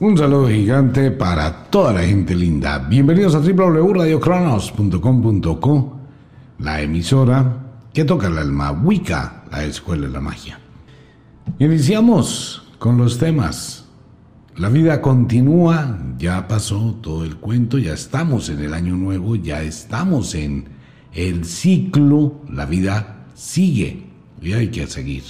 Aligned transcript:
Un 0.00 0.16
saludo 0.16 0.48
gigante 0.48 1.10
para 1.10 1.64
toda 1.64 1.92
la 1.92 2.02
gente 2.02 2.32
linda. 2.32 2.78
Bienvenidos 2.78 3.34
a 3.34 3.40
www.radiocronos.com.co, 3.40 5.98
la 6.60 6.80
emisora 6.80 7.56
que 7.92 8.04
toca 8.04 8.28
el 8.28 8.38
alma 8.38 8.70
Wicca, 8.70 9.42
la 9.50 9.64
escuela 9.64 10.06
de 10.06 10.12
la 10.12 10.20
magia. 10.20 10.60
Iniciamos 11.58 12.62
con 12.78 12.96
los 12.96 13.18
temas. 13.18 13.86
La 14.56 14.68
vida 14.68 15.02
continúa, 15.02 15.98
ya 16.16 16.46
pasó 16.46 16.94
todo 17.02 17.24
el 17.24 17.38
cuento, 17.38 17.78
ya 17.78 17.94
estamos 17.94 18.50
en 18.50 18.60
el 18.60 18.74
año 18.74 18.94
nuevo, 18.94 19.34
ya 19.34 19.62
estamos 19.62 20.36
en 20.36 20.66
el 21.12 21.44
ciclo, 21.44 22.34
la 22.48 22.66
vida 22.66 23.26
sigue 23.34 24.04
y 24.40 24.52
hay 24.52 24.68
que 24.68 24.86
seguir. 24.86 25.24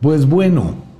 Pues 0.00 0.24
bueno, 0.24 0.93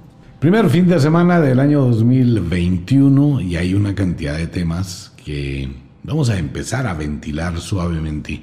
primer 0.44 0.68
fin 0.68 0.86
de 0.86 1.00
semana 1.00 1.40
del 1.40 1.58
año 1.58 1.80
2021 1.86 3.40
y 3.40 3.56
hay 3.56 3.72
una 3.72 3.94
cantidad 3.94 4.36
de 4.36 4.46
temas 4.46 5.10
que 5.24 5.70
vamos 6.02 6.28
a 6.28 6.36
empezar 6.36 6.86
a 6.86 6.92
ventilar 6.92 7.58
suavemente. 7.58 8.42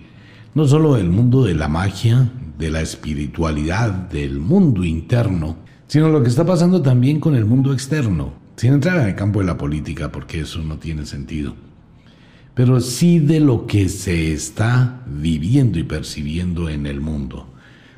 No 0.55 0.65
solo 0.65 0.95
del 0.95 1.11
mundo 1.11 1.43
de 1.43 1.53
la 1.53 1.67
magia, 1.67 2.31
de 2.57 2.71
la 2.71 2.81
espiritualidad, 2.81 3.91
del 3.91 4.39
mundo 4.39 4.83
interno, 4.83 5.57
sino 5.85 6.09
lo 6.09 6.23
que 6.23 6.29
está 6.29 6.43
pasando 6.43 6.81
también 6.81 7.19
con 7.19 7.35
el 7.35 7.45
mundo 7.45 7.71
externo, 7.71 8.33
sin 8.55 8.73
entrar 8.73 8.99
en 8.99 9.09
el 9.09 9.15
campo 9.15 9.41
de 9.41 9.45
la 9.45 9.59
política, 9.59 10.11
porque 10.11 10.39
eso 10.39 10.57
no 10.63 10.77
tiene 10.77 11.05
sentido, 11.05 11.53
pero 12.55 12.79
sí 12.81 13.19
de 13.19 13.41
lo 13.41 13.67
que 13.67 13.89
se 13.89 14.33
está 14.33 15.03
viviendo 15.05 15.77
y 15.77 15.83
percibiendo 15.83 16.67
en 16.67 16.87
el 16.87 16.99
mundo. 16.99 17.45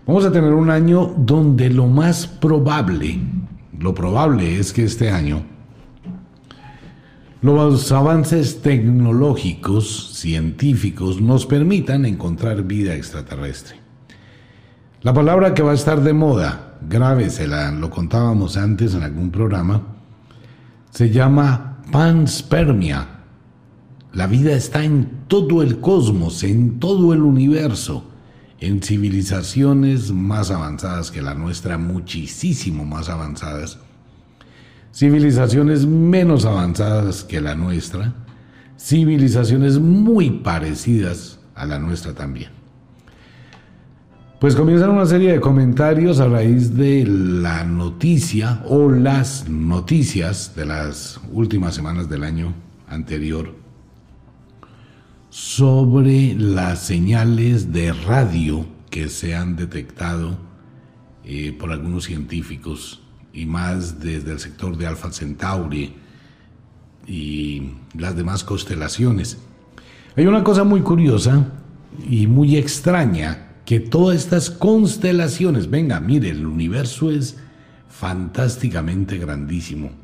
Vamos 0.05 0.25
a 0.25 0.31
tener 0.33 0.51
un 0.51 0.69
año 0.69 1.15
donde 1.17 1.69
lo 1.69 1.87
más 1.87 2.27
probable, 2.27 3.17
lo 3.79 3.93
probable 3.93 4.59
es 4.59 4.73
que 4.73 4.83
este 4.83 5.09
año 5.09 5.43
los 7.43 7.91
avances 7.91 8.61
tecnológicos, 8.61 10.13
científicos, 10.13 11.19
nos 11.19 11.45
permitan 11.45 12.05
encontrar 12.05 12.63
vida 12.63 12.95
extraterrestre. 12.95 13.75
La 15.01 15.13
palabra 15.13 15.53
que 15.53 15.61
va 15.61 15.71
a 15.71 15.75
estar 15.75 16.01
de 16.01 16.13
moda, 16.13 16.79
la 16.89 17.71
lo 17.71 17.89
contábamos 17.89 18.55
antes 18.55 18.95
en 18.95 19.03
algún 19.03 19.29
programa, 19.29 19.81
se 20.89 21.09
llama 21.09 21.81
panspermia. 21.91 23.07
La 24.13 24.27
vida 24.27 24.53
está 24.53 24.85
en 24.85 25.25
todo 25.27 25.61
el 25.61 25.81
cosmos, 25.81 26.43
en 26.43 26.79
todo 26.79 27.11
el 27.11 27.23
universo, 27.23 28.05
en 28.63 28.81
civilizaciones 28.81 30.11
más 30.11 30.49
avanzadas 30.49 31.11
que 31.11 31.21
la 31.21 31.33
nuestra, 31.33 31.77
muchísimo 31.77 32.85
más 32.85 33.09
avanzadas, 33.09 33.77
civilizaciones 34.93 35.85
menos 35.85 36.45
avanzadas 36.45 37.25
que 37.25 37.41
la 37.41 37.55
nuestra, 37.55 38.13
civilizaciones 38.79 39.79
muy 39.79 40.29
parecidas 40.29 41.39
a 41.55 41.65
la 41.65 41.77
nuestra 41.77 42.13
también. 42.13 42.51
Pues 44.39 44.55
comienzan 44.55 44.91
una 44.91 45.05
serie 45.05 45.33
de 45.33 45.41
comentarios 45.41 46.21
a 46.21 46.27
raíz 46.27 46.73
de 46.75 47.05
la 47.05 47.65
noticia 47.65 48.63
o 48.67 48.89
las 48.89 49.49
noticias 49.49 50.55
de 50.55 50.65
las 50.65 51.19
últimas 51.33 51.75
semanas 51.75 52.09
del 52.09 52.23
año 52.23 52.53
anterior 52.87 53.62
sobre 55.33 56.35
las 56.35 56.85
señales 56.85 57.73
de 57.73 57.91
radio 57.91 58.67
que 58.91 59.09
se 59.09 59.33
han 59.33 59.55
detectado 59.55 60.37
eh, 61.25 61.57
por 61.57 61.71
algunos 61.71 62.03
científicos 62.03 63.01
y 63.33 63.47
más 63.47 63.99
desde 63.99 64.31
el 64.31 64.39
sector 64.39 64.77
de 64.77 64.85
Alpha 64.85 65.11
Centauri 65.11 65.95
y 67.07 67.71
las 67.97 68.15
demás 68.15 68.43
constelaciones. 68.43 69.39
Hay 70.15 70.27
una 70.27 70.43
cosa 70.43 70.63
muy 70.63 70.81
curiosa 70.81 71.47
y 72.07 72.27
muy 72.27 72.55
extraña 72.55 73.55
que 73.65 73.79
todas 73.79 74.17
estas 74.17 74.51
constelaciones, 74.51 75.67
venga, 75.67 75.99
mire, 75.99 76.29
el 76.29 76.45
universo 76.45 77.09
es 77.09 77.39
fantásticamente 77.89 79.17
grandísimo. 79.17 80.02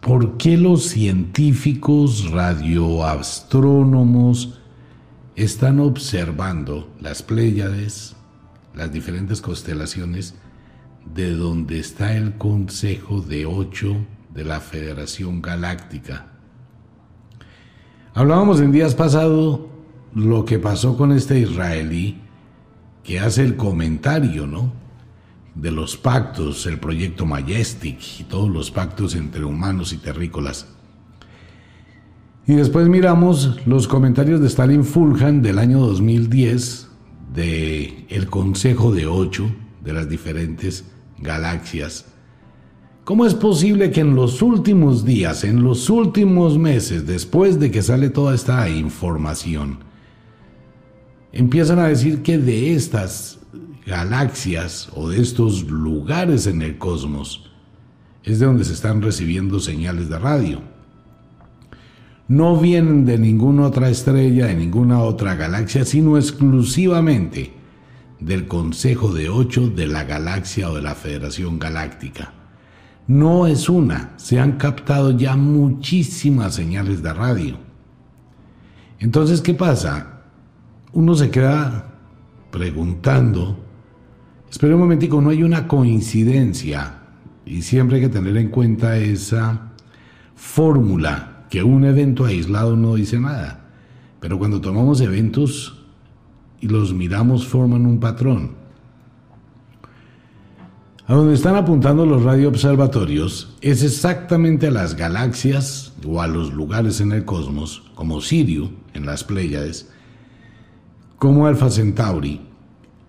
¿Por 0.00 0.38
qué 0.38 0.56
los 0.56 0.84
científicos 0.84 2.30
radioastrónomos 2.30 4.58
están 5.36 5.78
observando 5.78 6.90
las 7.00 7.22
Pléyades, 7.22 8.16
las 8.74 8.90
diferentes 8.90 9.42
constelaciones, 9.42 10.36
de 11.14 11.32
donde 11.32 11.78
está 11.78 12.16
el 12.16 12.38
Consejo 12.38 13.20
de 13.20 13.44
Ocho 13.44 13.94
de 14.32 14.44
la 14.44 14.60
Federación 14.60 15.42
Galáctica? 15.42 16.28
Hablábamos 18.14 18.60
en 18.60 18.72
días 18.72 18.94
pasados 18.94 19.60
lo 20.14 20.46
que 20.46 20.58
pasó 20.58 20.96
con 20.96 21.12
este 21.12 21.40
israelí 21.40 22.22
que 23.04 23.20
hace 23.20 23.42
el 23.42 23.56
comentario, 23.56 24.46
¿no? 24.46 24.72
De 25.54 25.70
los 25.70 25.96
pactos, 25.96 26.66
el 26.66 26.78
proyecto 26.78 27.26
Majestic 27.26 27.98
y 28.20 28.24
todos 28.24 28.48
los 28.48 28.70
pactos 28.70 29.14
entre 29.14 29.44
humanos 29.44 29.92
y 29.92 29.98
terrícolas. 29.98 30.66
Y 32.46 32.54
después 32.54 32.88
miramos 32.88 33.58
los 33.66 33.86
comentarios 33.86 34.40
de 34.40 34.46
Stalin 34.46 34.84
Fulhan 34.84 35.42
del 35.42 35.58
año 35.58 35.80
2010 35.80 36.88
de 37.34 38.06
el 38.08 38.26
Consejo 38.26 38.92
de 38.92 39.06
Ocho 39.06 39.50
de 39.84 39.92
las 39.92 40.08
diferentes 40.08 40.84
galaxias. 41.18 42.06
¿Cómo 43.04 43.26
es 43.26 43.34
posible 43.34 43.90
que 43.90 44.00
en 44.00 44.14
los 44.14 44.40
últimos 44.40 45.04
días, 45.04 45.42
en 45.44 45.62
los 45.64 45.90
últimos 45.90 46.58
meses, 46.58 47.06
después 47.06 47.58
de 47.58 47.70
que 47.70 47.82
sale 47.82 48.08
toda 48.08 48.34
esta 48.34 48.68
información, 48.68 49.78
empiezan 51.32 51.78
a 51.80 51.88
decir 51.88 52.22
que 52.22 52.38
de 52.38 52.74
estas 52.74 53.39
galaxias 53.86 54.88
o 54.94 55.08
de 55.08 55.20
estos 55.20 55.64
lugares 55.64 56.46
en 56.46 56.62
el 56.62 56.78
cosmos 56.78 57.50
es 58.22 58.38
de 58.38 58.46
donde 58.46 58.64
se 58.64 58.74
están 58.74 59.02
recibiendo 59.02 59.60
señales 59.60 60.08
de 60.08 60.18
radio. 60.18 60.60
No 62.28 62.56
vienen 62.56 63.04
de 63.06 63.18
ninguna 63.18 63.66
otra 63.66 63.88
estrella, 63.88 64.46
de 64.46 64.54
ninguna 64.54 65.00
otra 65.00 65.34
galaxia, 65.34 65.84
sino 65.84 66.16
exclusivamente 66.16 67.52
del 68.20 68.46
Consejo 68.46 69.12
de 69.12 69.28
Ocho 69.28 69.68
de 69.68 69.86
la 69.86 70.04
galaxia 70.04 70.70
o 70.70 70.74
de 70.76 70.82
la 70.82 70.94
Federación 70.94 71.58
Galáctica. 71.58 72.32
No 73.08 73.46
es 73.46 73.68
una, 73.68 74.12
se 74.16 74.38
han 74.38 74.58
captado 74.58 75.10
ya 75.16 75.34
muchísimas 75.34 76.54
señales 76.54 77.02
de 77.02 77.12
radio. 77.12 77.58
Entonces, 79.00 79.40
¿qué 79.40 79.54
pasa? 79.54 80.20
uno 80.92 81.14
se 81.14 81.30
queda 81.30 81.86
preguntando, 82.50 83.58
espera 84.50 84.74
un 84.74 84.80
momentico, 84.80 85.20
no 85.20 85.30
hay 85.30 85.42
una 85.42 85.68
coincidencia 85.68 86.94
y 87.46 87.62
siempre 87.62 87.96
hay 87.96 88.02
que 88.02 88.08
tener 88.08 88.36
en 88.36 88.48
cuenta 88.48 88.96
esa 88.98 89.72
fórmula 90.34 91.46
que 91.50 91.62
un 91.62 91.84
evento 91.84 92.24
aislado 92.24 92.76
no 92.76 92.94
dice 92.94 93.18
nada, 93.18 93.68
pero 94.20 94.38
cuando 94.38 94.60
tomamos 94.60 95.00
eventos 95.00 95.84
y 96.60 96.68
los 96.68 96.92
miramos 96.92 97.46
forman 97.46 97.86
un 97.86 98.00
patrón. 98.00 98.60
A 101.06 101.14
donde 101.14 101.34
están 101.34 101.56
apuntando 101.56 102.06
los 102.06 102.22
radioobservatorios 102.22 103.56
es 103.60 103.82
exactamente 103.82 104.68
a 104.68 104.70
las 104.70 104.94
galaxias 104.94 105.92
o 106.06 106.22
a 106.22 106.28
los 106.28 106.52
lugares 106.52 107.00
en 107.00 107.10
el 107.10 107.24
cosmos, 107.24 107.82
como 107.96 108.20
Sirio 108.20 108.70
en 108.94 109.06
las 109.06 109.24
Pléyades, 109.24 109.90
como 111.18 111.48
Alpha 111.48 111.68
Centauri. 111.68 112.49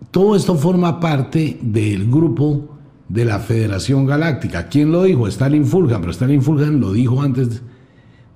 Todo 0.09 0.35
esto 0.35 0.55
forma 0.55 0.99
parte 0.99 1.59
del 1.61 2.09
grupo 2.09 2.77
de 3.07 3.25
la 3.25 3.39
Federación 3.39 4.05
Galáctica. 4.05 4.67
¿Quién 4.67 4.91
lo 4.91 5.03
dijo? 5.03 5.27
Stalin 5.27 5.65
Fulgan, 5.65 6.01
pero 6.01 6.11
Stalin 6.11 6.41
Fulgan 6.41 6.79
lo 6.79 6.93
dijo 6.93 7.21
antes 7.21 7.61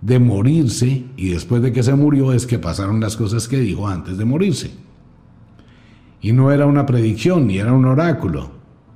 de 0.02 0.20
morirse 0.20 1.06
y 1.16 1.30
después 1.30 1.62
de 1.62 1.74
que 1.74 1.82
se 1.82 1.96
murió 1.96 2.34
es 2.34 2.46
que 2.46 2.60
pasaron 2.60 3.00
las 3.00 3.16
cosas 3.16 3.48
que 3.48 3.60
dijo 3.60 3.88
antes 3.88 4.18
de 4.18 4.26
morirse. 4.26 4.72
Y 6.22 6.32
no 6.34 6.52
era 6.52 6.66
una 6.66 6.86
predicción 6.86 7.48
ni 7.48 7.58
era 7.58 7.74
un 7.74 7.86
oráculo. 7.86 8.52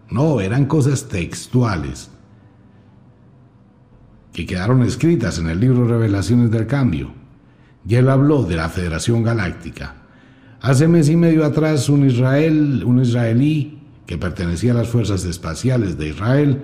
No, 0.10 0.40
eran 0.42 0.66
cosas 0.66 1.08
textuales 1.08 2.12
que 4.34 4.46
quedaron 4.46 4.84
escritas 4.84 5.40
en 5.40 5.48
el 5.48 5.60
libro 5.60 5.88
Revelaciones 5.88 6.52
del 6.52 6.68
Cambio. 6.68 7.12
Y 7.88 7.96
él 7.96 8.10
habló 8.10 8.44
de 8.44 8.56
la 8.56 8.70
Federación 8.70 9.24
Galáctica. 9.24 9.99
Hace 10.62 10.90
mes 10.90 11.08
y 11.10 11.16
medio 11.16 11.46
atrás, 11.46 11.88
un, 11.88 12.06
Israel, 12.06 12.84
un 12.86 13.02
israelí 13.02 13.80
que 14.06 14.18
pertenecía 14.18 14.74
a 14.74 14.76
las 14.76 14.90
fuerzas 14.90 15.24
espaciales 15.24 15.98
de 15.98 16.10
Israel 16.10 16.64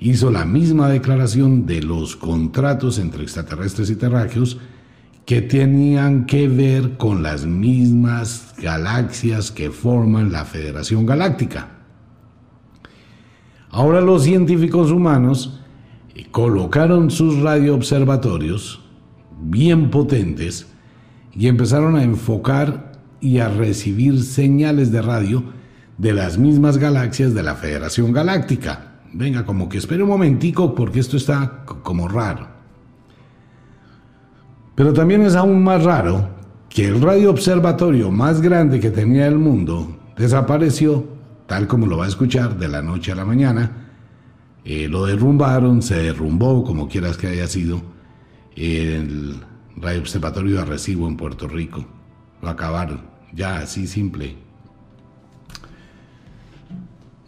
hizo 0.00 0.30
la 0.30 0.44
misma 0.44 0.88
declaración 0.88 1.64
de 1.64 1.82
los 1.82 2.16
contratos 2.16 2.98
entre 2.98 3.22
extraterrestres 3.22 3.90
y 3.90 3.96
terráqueos 3.96 4.58
que 5.24 5.42
tenían 5.42 6.26
que 6.26 6.48
ver 6.48 6.96
con 6.96 7.22
las 7.22 7.46
mismas 7.46 8.54
galaxias 8.60 9.52
que 9.52 9.70
forman 9.70 10.32
la 10.32 10.44
Federación 10.44 11.06
Galáctica. 11.06 11.68
Ahora 13.70 14.00
los 14.00 14.24
científicos 14.24 14.90
humanos 14.90 15.60
colocaron 16.32 17.10
sus 17.10 17.38
radioobservatorios 17.40 18.80
bien 19.40 19.90
potentes 19.90 20.66
y 21.34 21.46
empezaron 21.46 21.94
a 21.94 22.02
enfocar 22.02 22.87
y 23.20 23.38
a 23.38 23.48
recibir 23.48 24.22
señales 24.22 24.92
de 24.92 25.02
radio 25.02 25.44
de 25.96 26.12
las 26.12 26.38
mismas 26.38 26.78
galaxias 26.78 27.34
de 27.34 27.42
la 27.42 27.56
Federación 27.56 28.12
Galáctica. 28.12 29.00
Venga, 29.12 29.44
como 29.44 29.68
que 29.68 29.78
espere 29.78 30.02
un 30.02 30.08
momentico 30.08 30.74
porque 30.74 31.00
esto 31.00 31.16
está 31.16 31.64
como 31.82 32.08
raro. 32.08 32.46
Pero 34.74 34.92
también 34.92 35.22
es 35.22 35.34
aún 35.34 35.64
más 35.64 35.82
raro 35.82 36.28
que 36.68 36.86
el 36.86 37.00
radioobservatorio 37.00 38.10
más 38.10 38.40
grande 38.40 38.78
que 38.78 38.90
tenía 38.90 39.26
el 39.26 39.38
mundo 39.38 39.98
desapareció, 40.16 41.04
tal 41.46 41.66
como 41.66 41.86
lo 41.86 41.96
va 41.96 42.04
a 42.04 42.08
escuchar, 42.08 42.58
de 42.58 42.68
la 42.68 42.82
noche 42.82 43.10
a 43.10 43.16
la 43.16 43.24
mañana. 43.24 43.86
Eh, 44.64 44.86
lo 44.88 45.06
derrumbaron, 45.06 45.82
se 45.82 45.96
derrumbó, 45.96 46.62
como 46.62 46.88
quieras 46.88 47.16
que 47.16 47.26
haya 47.26 47.46
sido, 47.48 47.80
el 48.54 49.40
radioobservatorio 49.76 50.56
de 50.56 50.62
Arrecibo 50.62 51.08
en 51.08 51.16
Puerto 51.16 51.48
Rico. 51.48 51.84
Lo 52.42 52.48
acabaron, 52.48 53.02
ya 53.32 53.58
así 53.58 53.86
simple. 53.86 54.36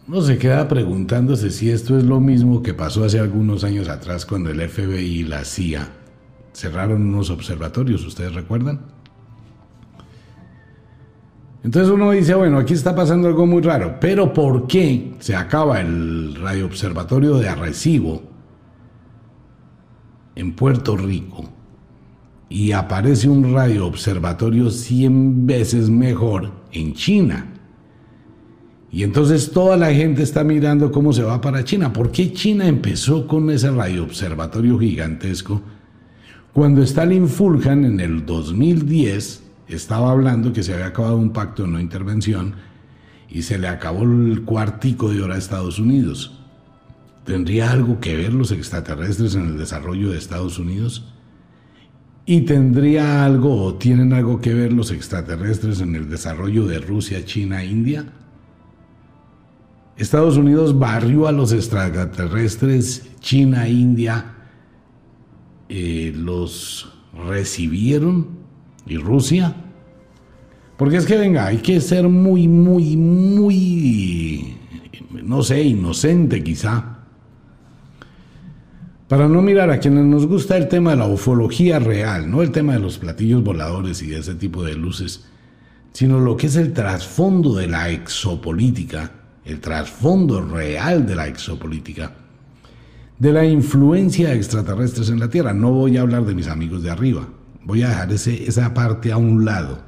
No 0.07 0.21
se 0.21 0.37
queda 0.37 0.67
preguntándose 0.67 1.51
si 1.51 1.69
esto 1.69 1.97
es 1.97 2.03
lo 2.03 2.19
mismo 2.19 2.61
que 2.61 2.73
pasó 2.73 3.05
hace 3.05 3.19
algunos 3.19 3.63
años 3.63 3.87
atrás 3.87 4.25
cuando 4.25 4.49
el 4.49 4.67
FBI 4.67 5.19
y 5.19 5.23
la 5.23 5.45
CIA 5.45 5.87
cerraron 6.53 7.01
unos 7.01 7.29
observatorios, 7.29 8.05
¿ustedes 8.05 8.33
recuerdan? 8.33 8.81
Entonces 11.63 11.93
uno 11.93 12.11
dice, 12.11 12.33
bueno, 12.33 12.57
aquí 12.57 12.73
está 12.73 12.95
pasando 12.95 13.27
algo 13.27 13.45
muy 13.45 13.61
raro, 13.61 13.97
pero 14.01 14.33
¿por 14.33 14.67
qué 14.67 15.13
se 15.19 15.35
acaba 15.35 15.79
el 15.79 16.35
radioobservatorio 16.35 17.37
de 17.37 17.49
Arrecibo 17.49 18.23
en 20.35 20.53
Puerto 20.55 20.97
Rico 20.97 21.60
y 22.51 22.73
aparece 22.73 23.29
un 23.29 23.53
radioobservatorio 23.53 24.69
100 24.69 25.47
veces 25.47 25.89
mejor 25.89 26.51
en 26.73 26.93
China? 26.93 27.47
Y 28.91 29.03
entonces 29.03 29.51
toda 29.51 29.77
la 29.77 29.93
gente 29.93 30.21
está 30.21 30.43
mirando 30.43 30.91
cómo 30.91 31.13
se 31.13 31.23
va 31.23 31.39
para 31.39 31.63
China. 31.63 31.93
¿Por 31.93 32.11
qué 32.11 32.33
China 32.33 32.67
empezó 32.67 33.25
con 33.25 33.49
ese 33.49 33.71
radioobservatorio 33.71 34.77
gigantesco? 34.77 35.61
Cuando 36.51 36.83
Stalin 36.83 37.29
Fulhan 37.29 37.85
en 37.85 38.01
el 38.01 38.25
2010 38.25 39.43
estaba 39.69 40.11
hablando 40.11 40.51
que 40.51 40.61
se 40.61 40.73
había 40.73 40.87
acabado 40.87 41.15
un 41.15 41.31
pacto 41.31 41.63
de 41.63 41.69
no 41.69 41.79
intervención 41.79 42.55
y 43.29 43.43
se 43.43 43.57
le 43.57 43.69
acabó 43.69 44.03
el 44.03 44.41
cuartico 44.43 45.09
de 45.09 45.21
hora 45.21 45.35
a 45.35 45.37
Estados 45.37 45.79
Unidos. 45.79 46.37
¿Tendría 47.23 47.71
algo 47.71 48.01
que 48.01 48.17
ver 48.17 48.33
los 48.33 48.51
extraterrestres 48.51 49.35
en 49.35 49.45
el 49.47 49.57
desarrollo 49.57 50.11
de 50.11 50.17
Estados 50.17 50.59
Unidos? 50.59 51.05
¿Y 52.25 52.41
tendría 52.41 53.25
algo 53.25 53.63
o 53.63 53.73
tienen 53.75 54.13
algo 54.13 54.39
que 54.39 54.53
ver 54.53 54.73
los 54.73 54.91
extraterrestres 54.91 55.81
en 55.81 55.95
el 55.95 56.09
desarrollo 56.09 56.65
de 56.67 56.79
Rusia, 56.79 57.25
China, 57.25 57.63
India? 57.63 58.05
Estados 59.97 60.37
Unidos 60.37 60.77
barrió 60.77 61.27
a 61.27 61.31
los 61.31 61.51
extraterrestres, 61.51 63.09
China, 63.19 63.67
India, 63.67 64.33
eh, 65.69 66.11
los 66.15 66.91
recibieron 67.27 68.27
y 68.85 68.97
Rusia. 68.97 69.55
Porque 70.77 70.97
es 70.97 71.05
que 71.05 71.17
venga, 71.17 71.45
hay 71.45 71.57
que 71.57 71.79
ser 71.79 72.07
muy, 72.07 72.47
muy, 72.47 72.97
muy, 72.97 74.57
no 75.23 75.43
sé, 75.43 75.61
inocente 75.61 76.43
quizá, 76.43 76.90
para 79.11 79.27
no 79.27 79.41
mirar 79.41 79.69
a 79.71 79.79
quienes 79.79 80.05
nos 80.05 80.25
gusta 80.25 80.55
el 80.55 80.69
tema 80.69 80.91
de 80.91 80.95
la 80.95 81.05
ufología 81.05 81.79
real, 81.79 82.31
no 82.31 82.41
el 82.41 82.51
tema 82.51 82.75
de 82.75 82.79
los 82.79 82.97
platillos 82.97 83.43
voladores 83.43 84.01
y 84.01 84.07
de 84.07 84.19
ese 84.19 84.35
tipo 84.35 84.63
de 84.63 84.75
luces, 84.75 85.25
sino 85.91 86.17
lo 86.17 86.37
que 86.37 86.47
es 86.47 86.55
el 86.55 86.71
trasfondo 86.71 87.53
de 87.53 87.67
la 87.67 87.89
exopolítica 87.89 89.11
el 89.43 89.59
trasfondo 89.59 90.41
real 90.41 91.05
de 91.05 91.15
la 91.15 91.27
exopolítica, 91.27 92.13
de 93.19 93.33
la 93.33 93.43
influencia 93.43 94.29
de 94.29 94.37
extraterrestres 94.37 95.09
en 95.09 95.19
la 95.19 95.29
Tierra. 95.29 95.53
No 95.53 95.71
voy 95.71 95.97
a 95.97 96.01
hablar 96.03 96.23
de 96.23 96.33
mis 96.33 96.47
amigos 96.47 96.81
de 96.81 96.91
arriba, 96.91 97.27
voy 97.65 97.83
a 97.83 97.89
dejar 97.89 98.13
ese, 98.13 98.45
esa 98.45 98.73
parte 98.73 99.11
a 99.11 99.17
un 99.17 99.43
lado. 99.43 99.79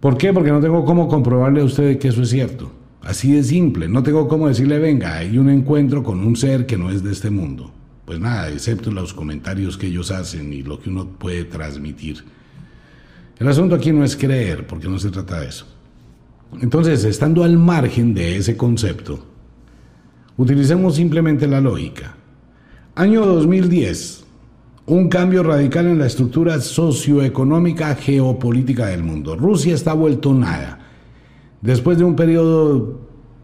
¿Por 0.00 0.16
qué? 0.16 0.32
Porque 0.32 0.52
no 0.52 0.60
tengo 0.60 0.86
cómo 0.86 1.06
comprobarle 1.06 1.60
a 1.60 1.64
usted 1.64 1.98
que 1.98 2.08
eso 2.08 2.22
es 2.22 2.30
cierto. 2.30 2.79
Así 3.02 3.32
de 3.32 3.42
simple, 3.42 3.88
no 3.88 4.02
tengo 4.02 4.28
cómo 4.28 4.48
decirle, 4.48 4.78
venga, 4.78 5.16
hay 5.16 5.38
un 5.38 5.48
encuentro 5.48 6.02
con 6.02 6.20
un 6.20 6.36
ser 6.36 6.66
que 6.66 6.76
no 6.76 6.90
es 6.90 7.02
de 7.02 7.12
este 7.12 7.30
mundo. 7.30 7.72
Pues 8.04 8.20
nada, 8.20 8.50
excepto 8.50 8.90
los 8.90 9.14
comentarios 9.14 9.78
que 9.78 9.86
ellos 9.86 10.10
hacen 10.10 10.52
y 10.52 10.62
lo 10.62 10.80
que 10.80 10.90
uno 10.90 11.06
puede 11.06 11.44
transmitir. 11.44 12.24
El 13.38 13.48
asunto 13.48 13.74
aquí 13.74 13.92
no 13.92 14.04
es 14.04 14.16
creer, 14.16 14.66
porque 14.66 14.88
no 14.88 14.98
se 14.98 15.10
trata 15.10 15.40
de 15.40 15.48
eso. 15.48 15.66
Entonces, 16.60 17.04
estando 17.04 17.44
al 17.44 17.56
margen 17.56 18.12
de 18.12 18.36
ese 18.36 18.56
concepto, 18.56 19.24
utilicemos 20.36 20.96
simplemente 20.96 21.46
la 21.46 21.60
lógica. 21.60 22.16
Año 22.96 23.24
2010, 23.24 24.24
un 24.86 25.08
cambio 25.08 25.42
radical 25.42 25.86
en 25.86 26.00
la 26.00 26.06
estructura 26.06 26.60
socioeconómica 26.60 27.94
geopolítica 27.94 28.86
del 28.86 29.04
mundo. 29.04 29.36
Rusia 29.36 29.74
está 29.74 29.92
vuelto 29.94 30.34
nada. 30.34 30.89
Después 31.60 31.98
de 31.98 32.04
un 32.04 32.16
periodo 32.16 33.00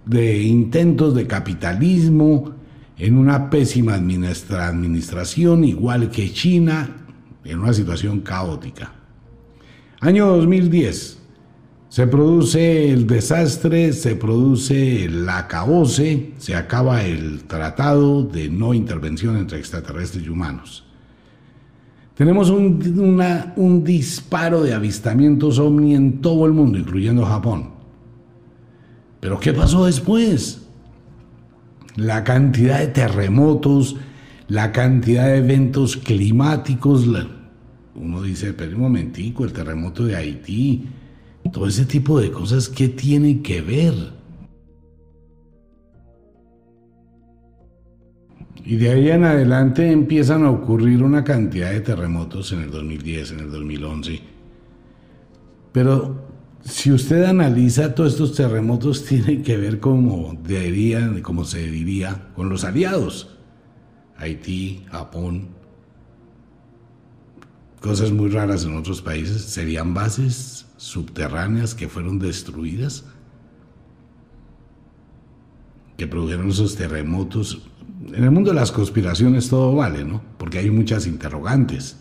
de 0.06 0.42
intentos 0.42 1.14
de 1.14 1.26
capitalismo, 1.26 2.54
en 2.98 3.18
una 3.18 3.50
pésima 3.50 3.94
administración, 3.94 5.64
igual 5.64 6.10
que 6.10 6.32
China, 6.32 6.96
en 7.44 7.58
una 7.58 7.74
situación 7.74 8.20
caótica. 8.20 8.92
Año 10.00 10.26
2010, 10.26 11.18
se 11.88 12.06
produce 12.06 12.90
el 12.90 13.06
desastre, 13.06 13.92
se 13.92 14.16
produce 14.16 15.08
la 15.10 15.46
caose, 15.46 16.32
se 16.38 16.54
acaba 16.54 17.04
el 17.04 17.44
tratado 17.44 18.22
de 18.22 18.48
no 18.48 18.72
intervención 18.74 19.36
entre 19.36 19.58
extraterrestres 19.58 20.24
y 20.24 20.28
humanos. 20.28 20.84
Tenemos 22.14 22.48
un, 22.48 23.52
un 23.56 23.84
disparo 23.84 24.62
de 24.62 24.72
avistamientos 24.72 25.58
ovni 25.58 25.94
en 25.94 26.22
todo 26.22 26.46
el 26.46 26.52
mundo, 26.52 26.78
incluyendo 26.78 27.26
Japón. 27.26 27.75
Pero 29.26 29.40
¿qué 29.40 29.52
pasó 29.52 29.86
después? 29.86 30.68
La 31.96 32.22
cantidad 32.22 32.78
de 32.78 32.86
terremotos, 32.86 33.96
la 34.46 34.70
cantidad 34.70 35.26
de 35.26 35.38
eventos 35.38 35.96
climáticos. 35.96 37.08
Uno 37.96 38.22
dice, 38.22 38.52
pero 38.52 38.76
un 38.76 38.82
momentico, 38.82 39.44
el 39.44 39.52
terremoto 39.52 40.04
de 40.04 40.14
Haití, 40.14 40.86
todo 41.52 41.66
ese 41.66 41.86
tipo 41.86 42.20
de 42.20 42.30
cosas, 42.30 42.68
¿qué 42.68 42.88
tiene 42.88 43.42
que 43.42 43.62
ver? 43.62 43.94
Y 48.64 48.76
de 48.76 48.90
ahí 48.90 49.10
en 49.10 49.24
adelante 49.24 49.90
empiezan 49.90 50.44
a 50.44 50.52
ocurrir 50.52 51.02
una 51.02 51.24
cantidad 51.24 51.72
de 51.72 51.80
terremotos 51.80 52.52
en 52.52 52.60
el 52.60 52.70
2010, 52.70 53.32
en 53.32 53.40
el 53.40 53.50
2011. 53.50 54.20
Pero 55.72 56.25
si 56.68 56.90
usted 56.90 57.24
analiza 57.24 57.94
todos 57.94 58.12
estos 58.14 58.34
terremotos, 58.34 59.04
tienen 59.04 59.42
que 59.42 59.56
ver 59.56 59.78
como, 59.78 60.36
como 61.22 61.44
se 61.44 61.66
diría 61.68 62.28
con 62.34 62.48
los 62.48 62.64
aliados. 62.64 63.36
Haití, 64.16 64.84
Japón, 64.90 65.48
cosas 67.80 68.10
muy 68.10 68.30
raras 68.30 68.64
en 68.64 68.76
otros 68.76 69.00
países, 69.00 69.42
serían 69.42 69.94
bases 69.94 70.66
subterráneas 70.76 71.74
que 71.74 71.88
fueron 71.88 72.18
destruidas, 72.18 73.04
que 75.96 76.06
produjeron 76.06 76.50
esos 76.50 76.74
terremotos. 76.74 77.62
En 78.12 78.24
el 78.24 78.30
mundo 78.30 78.50
de 78.50 78.56
las 78.56 78.72
conspiraciones 78.72 79.48
todo 79.48 79.74
vale, 79.74 80.04
¿no? 80.04 80.20
Porque 80.36 80.58
hay 80.58 80.70
muchas 80.70 81.06
interrogantes. 81.06 81.96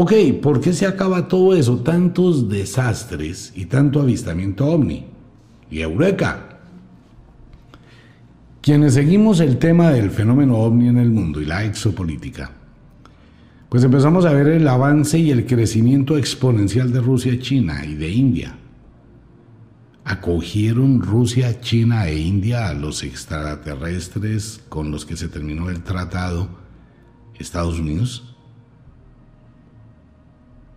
Ok, 0.00 0.12
¿por 0.40 0.60
qué 0.60 0.72
se 0.74 0.86
acaba 0.86 1.26
todo 1.26 1.56
eso? 1.56 1.80
Tantos 1.80 2.48
desastres 2.48 3.52
y 3.56 3.64
tanto 3.64 4.00
avistamiento 4.00 4.64
ovni. 4.64 5.06
Y 5.72 5.80
Eureka. 5.80 6.60
Quienes 8.62 8.94
seguimos 8.94 9.40
el 9.40 9.58
tema 9.58 9.90
del 9.90 10.12
fenómeno 10.12 10.56
ovni 10.58 10.86
en 10.86 10.98
el 10.98 11.10
mundo 11.10 11.40
y 11.40 11.46
la 11.46 11.64
exopolítica, 11.64 12.52
pues 13.68 13.82
empezamos 13.82 14.24
a 14.24 14.32
ver 14.32 14.46
el 14.46 14.68
avance 14.68 15.18
y 15.18 15.32
el 15.32 15.46
crecimiento 15.46 16.16
exponencial 16.16 16.92
de 16.92 17.00
Rusia, 17.00 17.36
China 17.40 17.84
y 17.84 17.96
de 17.96 18.08
India. 18.08 18.56
¿Acogieron 20.04 21.02
Rusia, 21.02 21.60
China 21.60 22.06
e 22.06 22.20
India 22.20 22.68
a 22.68 22.72
los 22.72 23.02
extraterrestres 23.02 24.60
con 24.68 24.92
los 24.92 25.04
que 25.04 25.16
se 25.16 25.26
terminó 25.26 25.70
el 25.70 25.82
tratado 25.82 26.50
Estados 27.36 27.80
Unidos? 27.80 28.37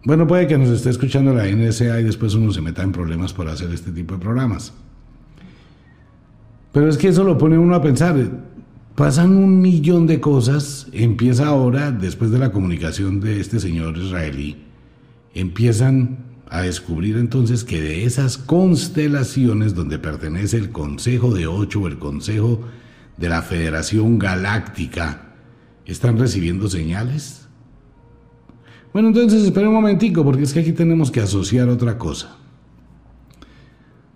Bueno, 0.04 0.26
puede 0.26 0.48
que 0.48 0.58
nos 0.58 0.70
esté 0.70 0.90
escuchando 0.90 1.34
la 1.34 1.46
NSA 1.46 2.00
y 2.00 2.04
después 2.04 2.34
uno 2.34 2.52
se 2.52 2.62
meta 2.62 2.82
en 2.82 2.92
problemas 2.92 3.34
por 3.34 3.48
hacer 3.48 3.72
este 3.72 3.92
tipo 3.92 4.16
de 4.16 4.20
programas. 4.20 4.74
Pero 6.72 6.90
es 6.90 6.98
que 6.98 7.10
eso 7.10 7.24
lo 7.24 7.38
pone 7.38 7.58
uno 7.58 7.76
a 7.76 7.82
pensar. 7.82 8.16
Pasan 8.96 9.36
un 9.36 9.62
millón 9.62 10.08
de 10.08 10.20
cosas, 10.20 10.88
empieza 10.92 11.48
ahora, 11.48 11.92
después 11.92 12.32
de 12.32 12.40
la 12.40 12.52
comunicación 12.52 13.20
de 13.20 13.40
este 13.40 13.60
señor 13.60 13.98
israelí, 13.98 14.58
empiezan 15.34 16.18
a 16.50 16.62
descubrir 16.62 17.18
entonces 17.18 17.64
que 17.64 17.80
de 17.80 18.04
esas 18.04 18.38
constelaciones 18.38 19.76
donde 19.76 20.00
pertenece 20.00 20.58
el 20.58 20.72
Consejo 20.72 21.34
de 21.34 21.48
Ocho 21.48 21.82
o 21.82 21.88
el 21.88 22.00
Consejo 22.00 22.60
de 23.18 23.30
la 23.30 23.42
Federación 23.42 24.18
Galáctica, 24.18 25.36
están 25.86 26.18
recibiendo 26.18 26.68
señales. 26.68 27.41
Bueno, 28.94 29.08
entonces 29.08 29.44
espera 29.44 29.70
un 29.70 29.76
momentico, 29.76 30.24
porque 30.24 30.44
es 30.44 30.54
que 30.54 30.60
aquí 30.60 30.74
tenemos 30.74 31.12
que 31.12 31.22
asociar 31.22 31.70
otra 31.70 31.98
cosa. 31.98 32.36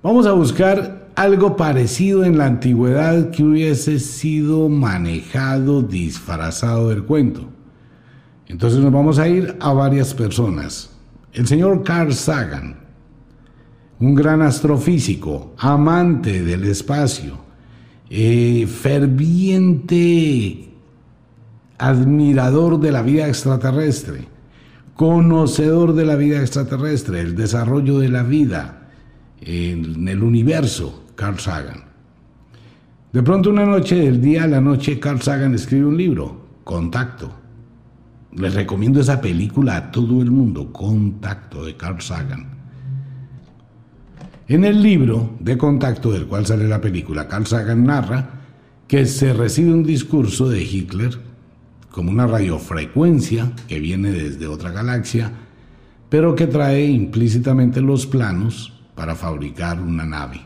Vamos 0.03 0.25
a 0.25 0.33
buscar 0.33 1.09
algo 1.15 1.55
parecido 1.55 2.25
en 2.25 2.37
la 2.37 2.45
antigüedad 2.45 3.31
que 3.31 3.43
hubiese 3.43 3.99
sido 3.99 4.69
manejado, 4.69 5.81
disfrazado 5.81 6.89
del 6.89 7.05
cuento. 7.05 7.45
Entonces 8.47 8.79
nos 8.79 8.91
vamos 8.91 9.17
a 9.17 9.27
ir 9.27 9.55
a 9.59 9.73
varias 9.73 10.13
personas. 10.13 10.91
El 11.33 11.47
señor 11.47 11.83
Carl 11.83 12.13
Sagan, 12.13 12.77
un 13.99 14.13
gran 14.13 14.41
astrofísico, 14.41 15.53
amante 15.57 16.43
del 16.43 16.65
espacio, 16.65 17.37
eh, 18.09 18.67
ferviente 18.67 20.69
admirador 21.77 22.79
de 22.79 22.91
la 22.91 23.01
vida 23.01 23.27
extraterrestre, 23.27 24.34
conocedor 24.95 25.93
de 25.93 26.05
la 26.05 26.15
vida 26.15 26.39
extraterrestre, 26.39 27.19
el 27.19 27.35
desarrollo 27.35 27.99
de 27.99 28.09
la 28.09 28.23
vida 28.23 28.87
en 29.41 30.07
el 30.07 30.23
universo, 30.23 31.03
Carl 31.15 31.37
Sagan. 31.37 31.83
De 33.11 33.21
pronto 33.21 33.49
una 33.49 33.65
noche, 33.65 33.95
del 33.95 34.21
día 34.21 34.45
a 34.45 34.47
la 34.47 34.61
noche, 34.61 34.99
Carl 34.99 35.21
Sagan 35.21 35.53
escribe 35.53 35.85
un 35.85 35.97
libro, 35.97 36.45
Contacto. 36.63 37.31
Les 38.33 38.53
recomiendo 38.53 38.99
esa 38.99 39.21
película 39.21 39.75
a 39.77 39.91
todo 39.91 40.21
el 40.21 40.31
mundo, 40.31 40.71
Contacto, 40.71 41.65
de 41.65 41.75
Carl 41.75 42.01
Sagan. 42.01 42.55
En 44.47 44.63
el 44.63 44.81
libro 44.81 45.35
de 45.39 45.57
Contacto, 45.57 46.11
del 46.11 46.27
cual 46.27 46.45
sale 46.45 46.67
la 46.67 46.81
película, 46.81 47.27
Carl 47.27 47.45
Sagan 47.45 47.83
narra 47.83 48.29
que 48.87 49.05
se 49.05 49.33
recibe 49.33 49.73
un 49.73 49.83
discurso 49.83 50.47
de 50.47 50.63
Hitler 50.63 51.24
como 51.95 52.11
una 52.11 52.27
radiofrecuencia 52.27 53.53
que 53.67 53.79
viene 53.79 54.11
desde 54.11 54.45
otra 54.45 54.71
galaxia, 54.71 55.31
pero 56.09 56.35
que 56.35 56.45
trae 56.45 56.85
implícitamente 56.85 57.79
los 57.79 58.05
planos 58.05 58.73
para 58.93 59.15
fabricar 59.15 59.79
una 59.79 60.05
nave 60.05 60.41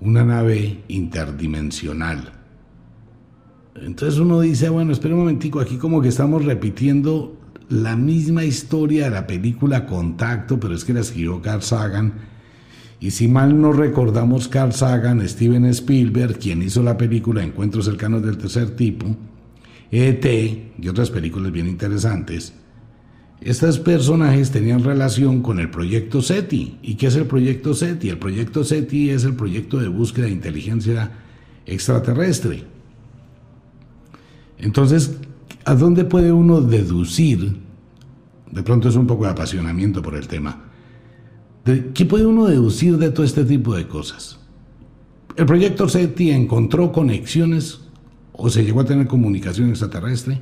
una 0.00 0.24
nave 0.24 0.82
interdimensional. 0.88 2.32
Entonces 3.74 4.18
uno 4.18 4.40
dice, 4.40 4.68
bueno, 4.68 4.92
espera 4.92 5.14
un 5.14 5.20
momentico, 5.20 5.60
aquí 5.60 5.76
como 5.76 6.00
que 6.00 6.08
estamos 6.08 6.44
repitiendo 6.44 7.36
la 7.68 7.96
misma 7.96 8.44
historia 8.44 9.04
de 9.04 9.10
la 9.10 9.26
película 9.26 9.86
Contacto, 9.86 10.58
pero 10.58 10.74
es 10.74 10.84
que 10.84 10.94
la 10.94 11.00
escribió 11.00 11.42
Carl 11.42 11.62
Sagan. 11.62 12.14
Y 13.00 13.10
si 13.10 13.28
mal 13.28 13.60
no 13.60 13.72
recordamos, 13.72 14.48
Carl 14.48 14.72
Sagan, 14.72 15.26
Steven 15.28 15.66
Spielberg, 15.66 16.38
quien 16.38 16.62
hizo 16.62 16.82
la 16.82 16.96
película 16.96 17.42
Encuentros 17.42 17.84
cercanos 17.84 18.22
del 18.22 18.38
tercer 18.38 18.70
tipo, 18.76 19.14
ET 19.90 20.24
y 20.78 20.88
otras 20.88 21.10
películas 21.10 21.52
bien 21.52 21.68
interesantes, 21.68 22.54
estos 23.40 23.78
personajes 23.78 24.50
tenían 24.50 24.82
relación 24.82 25.42
con 25.42 25.60
el 25.60 25.70
proyecto 25.70 26.22
SETI. 26.22 26.78
¿Y 26.82 26.94
qué 26.94 27.08
es 27.08 27.16
el 27.16 27.26
proyecto 27.26 27.74
SETI? 27.74 28.08
El 28.08 28.18
proyecto 28.18 28.64
SETI 28.64 29.10
es 29.10 29.24
el 29.24 29.34
proyecto 29.34 29.78
de 29.78 29.88
búsqueda 29.88 30.26
de 30.26 30.32
inteligencia 30.32 31.12
extraterrestre. 31.66 32.64
Entonces, 34.58 35.18
¿a 35.64 35.74
dónde 35.74 36.04
puede 36.04 36.32
uno 36.32 36.62
deducir? 36.62 37.56
De 38.50 38.62
pronto 38.62 38.88
es 38.88 38.96
un 38.96 39.06
poco 39.06 39.24
de 39.24 39.30
apasionamiento 39.30 40.00
por 40.00 40.14
el 40.14 40.26
tema. 40.28 40.64
¿Qué 41.64 42.06
puede 42.06 42.24
uno 42.24 42.46
deducir 42.46 42.96
de 42.96 43.10
todo 43.10 43.26
este 43.26 43.44
tipo 43.44 43.74
de 43.74 43.86
cosas? 43.86 44.38
El 45.36 45.44
proyecto 45.44 45.88
SETI 45.88 46.30
encontró 46.30 46.90
conexiones 46.90 47.80
o 48.36 48.50
se 48.50 48.64
llegó 48.64 48.80
a 48.80 48.84
tener 48.84 49.06
comunicación 49.06 49.70
extraterrestre 49.70 50.40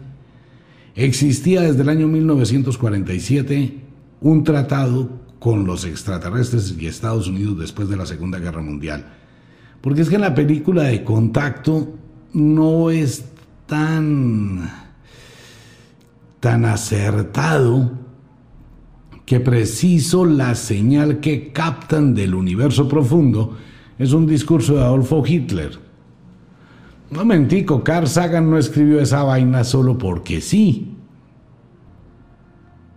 Existía 0.97 1.63
desde 1.63 1.83
el 1.83 1.89
año 1.89 2.07
1947 2.07 3.81
un 4.21 4.45
tratado 4.45 5.11
con 5.41 5.67
los 5.67 5.85
extraterrestres 5.85 6.75
y 6.79 6.87
Estados 6.87 7.27
Unidos 7.27 7.59
después 7.59 7.89
de 7.89 7.97
la 7.97 8.07
Segunda 8.07 8.39
Guerra 8.39 8.63
Mundial. 8.63 9.05
Porque 9.81 10.03
es 10.03 10.09
que 10.09 10.15
en 10.15 10.21
la 10.21 10.35
película 10.35 10.85
de 10.85 11.03
contacto 11.03 11.95
no 12.33 12.91
es 12.91 13.25
tan, 13.67 14.71
tan 16.39 16.65
acertado 16.65 17.91
que 19.27 19.41
preciso 19.41 20.25
la 20.25 20.55
señal 20.55 21.19
que 21.19 21.51
captan 21.51 22.15
del 22.15 22.35
universo 22.35 22.89
profundo 22.89 23.59
es 23.99 24.13
un 24.13 24.27
discurso 24.27 24.77
de 24.77 24.83
Adolfo 24.83 25.25
Hitler 25.27 25.84
Momentico, 27.15 27.85
Carl 27.85 28.09
Sagan 28.09 28.51
no 28.51 28.59
escribió 28.59 29.01
esa 29.01 29.23
vaina 29.23 29.63
solo 29.63 29.97
porque 29.97 30.41
sí. 30.41 30.97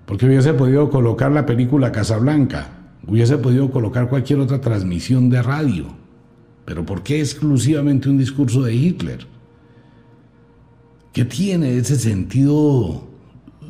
Porque 0.07 0.25
hubiese 0.25 0.55
podido 0.55 0.89
colocar 0.89 1.31
la 1.31 1.45
película 1.45 1.91
Casablanca, 1.91 2.95
hubiese 3.05 3.37
podido 3.37 3.69
colocar 3.69 4.09
cualquier 4.09 4.39
otra 4.39 4.59
transmisión 4.59 5.29
de 5.29 5.43
radio. 5.43 5.85
Pero 6.65 6.83
¿por 6.83 7.03
qué 7.03 7.19
exclusivamente 7.19 8.09
un 8.09 8.17
discurso 8.17 8.63
de 8.63 8.73
Hitler? 8.73 9.27
¿Qué 11.13 11.23
tiene 11.23 11.77
ese 11.77 11.97
sentido, 11.97 13.07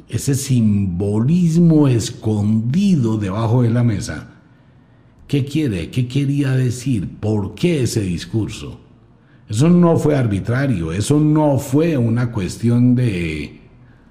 ese 0.08 0.34
simbolismo 0.34 1.89
escondido 1.89 3.18
debajo 3.18 3.63
de 3.63 3.70
la 3.70 3.84
mesa? 3.84 4.30
¿Qué 5.27 5.44
quiere? 5.44 5.92
¿Qué 5.92 6.08
quería 6.08 6.51
decir? 6.51 7.10
¿Por 7.20 7.54
qué 7.54 7.84
ese 7.84 8.01
discurso? 8.01 8.87
Eso 9.50 9.70
no 9.70 9.96
fue 9.98 10.16
arbitrario, 10.16 10.92
eso 10.92 11.20
no 11.20 11.58
fue 11.58 11.98
una 11.98 12.32
cuestión 12.32 12.96
de... 12.96 13.62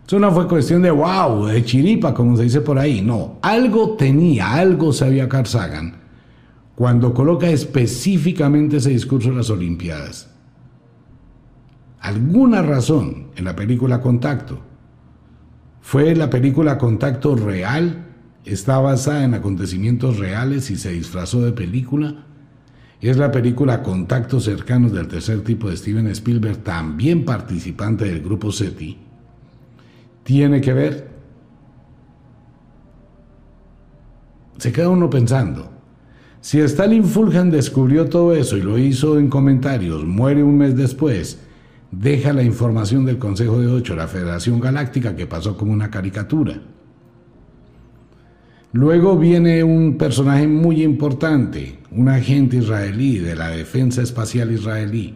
Eso 0.07 0.19
no 0.19 0.31
fue 0.33 0.47
cuestión 0.47 0.83
de 0.83 0.91
wow, 0.91 1.47
de 1.47 1.65
chiripa, 1.65 2.15
como 2.15 2.37
se 2.37 2.45
dice 2.45 2.61
por 2.61 2.79
ahí. 2.79 3.03
No, 3.03 3.39
algo 3.43 3.97
tenía, 3.97 4.55
algo 4.55 4.93
sabía 4.93 5.29
Carl 5.29 5.47
cuando 6.77 7.13
coloca 7.13 7.49
específicamente 7.49 8.77
ese 8.77 8.91
discurso 8.91 9.31
en 9.31 9.39
las 9.39 9.51
Olimpiadas. 9.51 10.31
Alguna 12.01 12.63
razón 12.63 13.29
en 13.35 13.47
la 13.47 13.57
película 13.57 14.01
Contacto. 14.01 14.61
Fue 15.81 16.15
la 16.15 16.31
película 16.31 16.79
Contacto 16.79 17.35
real, 17.35 18.07
está 18.45 18.79
basada 18.79 19.25
en 19.25 19.35
acontecimientos 19.35 20.19
reales 20.19 20.71
y 20.71 20.77
se 20.77 20.93
disfrazó 20.93 21.41
de 21.43 21.53
película 21.53 22.26
es 23.01 23.17
la 23.17 23.31
película 23.31 23.83
Contactos 23.83 24.45
cercanos 24.45 24.93
del 24.93 25.09
tercer 25.09 25.43
tipo 25.43 25.69
de 25.69 25.77
Steven 25.77 26.07
Spielberg, 26.09 26.59
también 26.59 27.25
participante 27.25 28.07
del 28.07 28.23
grupo 28.23 28.51
SETI. 28.51 28.99
Tiene 30.23 30.61
que 30.61 30.73
ver. 30.73 31.09
Se 34.59 34.73
queda 34.73 34.89
uno 34.89 35.11
pensando. 35.11 35.71
Si 36.41 36.61
Stalin 36.61 37.05
Fulhan 37.05 37.51
descubrió 37.51 38.09
todo 38.09 38.35
eso 38.35 38.57
y 38.57 38.63
lo 38.63 38.79
hizo 38.79 39.19
en 39.19 39.29
comentarios, 39.29 40.05
muere 40.05 40.43
un 40.43 40.57
mes 40.59 40.77
después, 40.77 41.41
deja 41.91 42.33
la 42.33 42.43
información 42.43 43.05
del 43.05 43.19
Consejo 43.19 43.61
de 43.61 43.67
Ocho, 43.67 43.97
la 43.97 44.09
Federación 44.09 44.61
Galáctica, 44.61 45.17
que 45.17 45.27
pasó 45.27 45.57
como 45.57 45.73
una 45.73 45.91
caricatura. 45.91 46.63
Luego 48.77 49.17
viene 49.17 49.65
un 49.65 49.97
personaje 49.97 50.47
muy 50.47 50.83
importante, 50.83 51.79
un 51.91 52.11
agente 52.11 52.59
israelí 52.59 53.17
de 53.17 53.35
la 53.35 53.49
Defensa 53.49 54.03
Espacial 54.03 54.53
Israelí, 54.53 55.15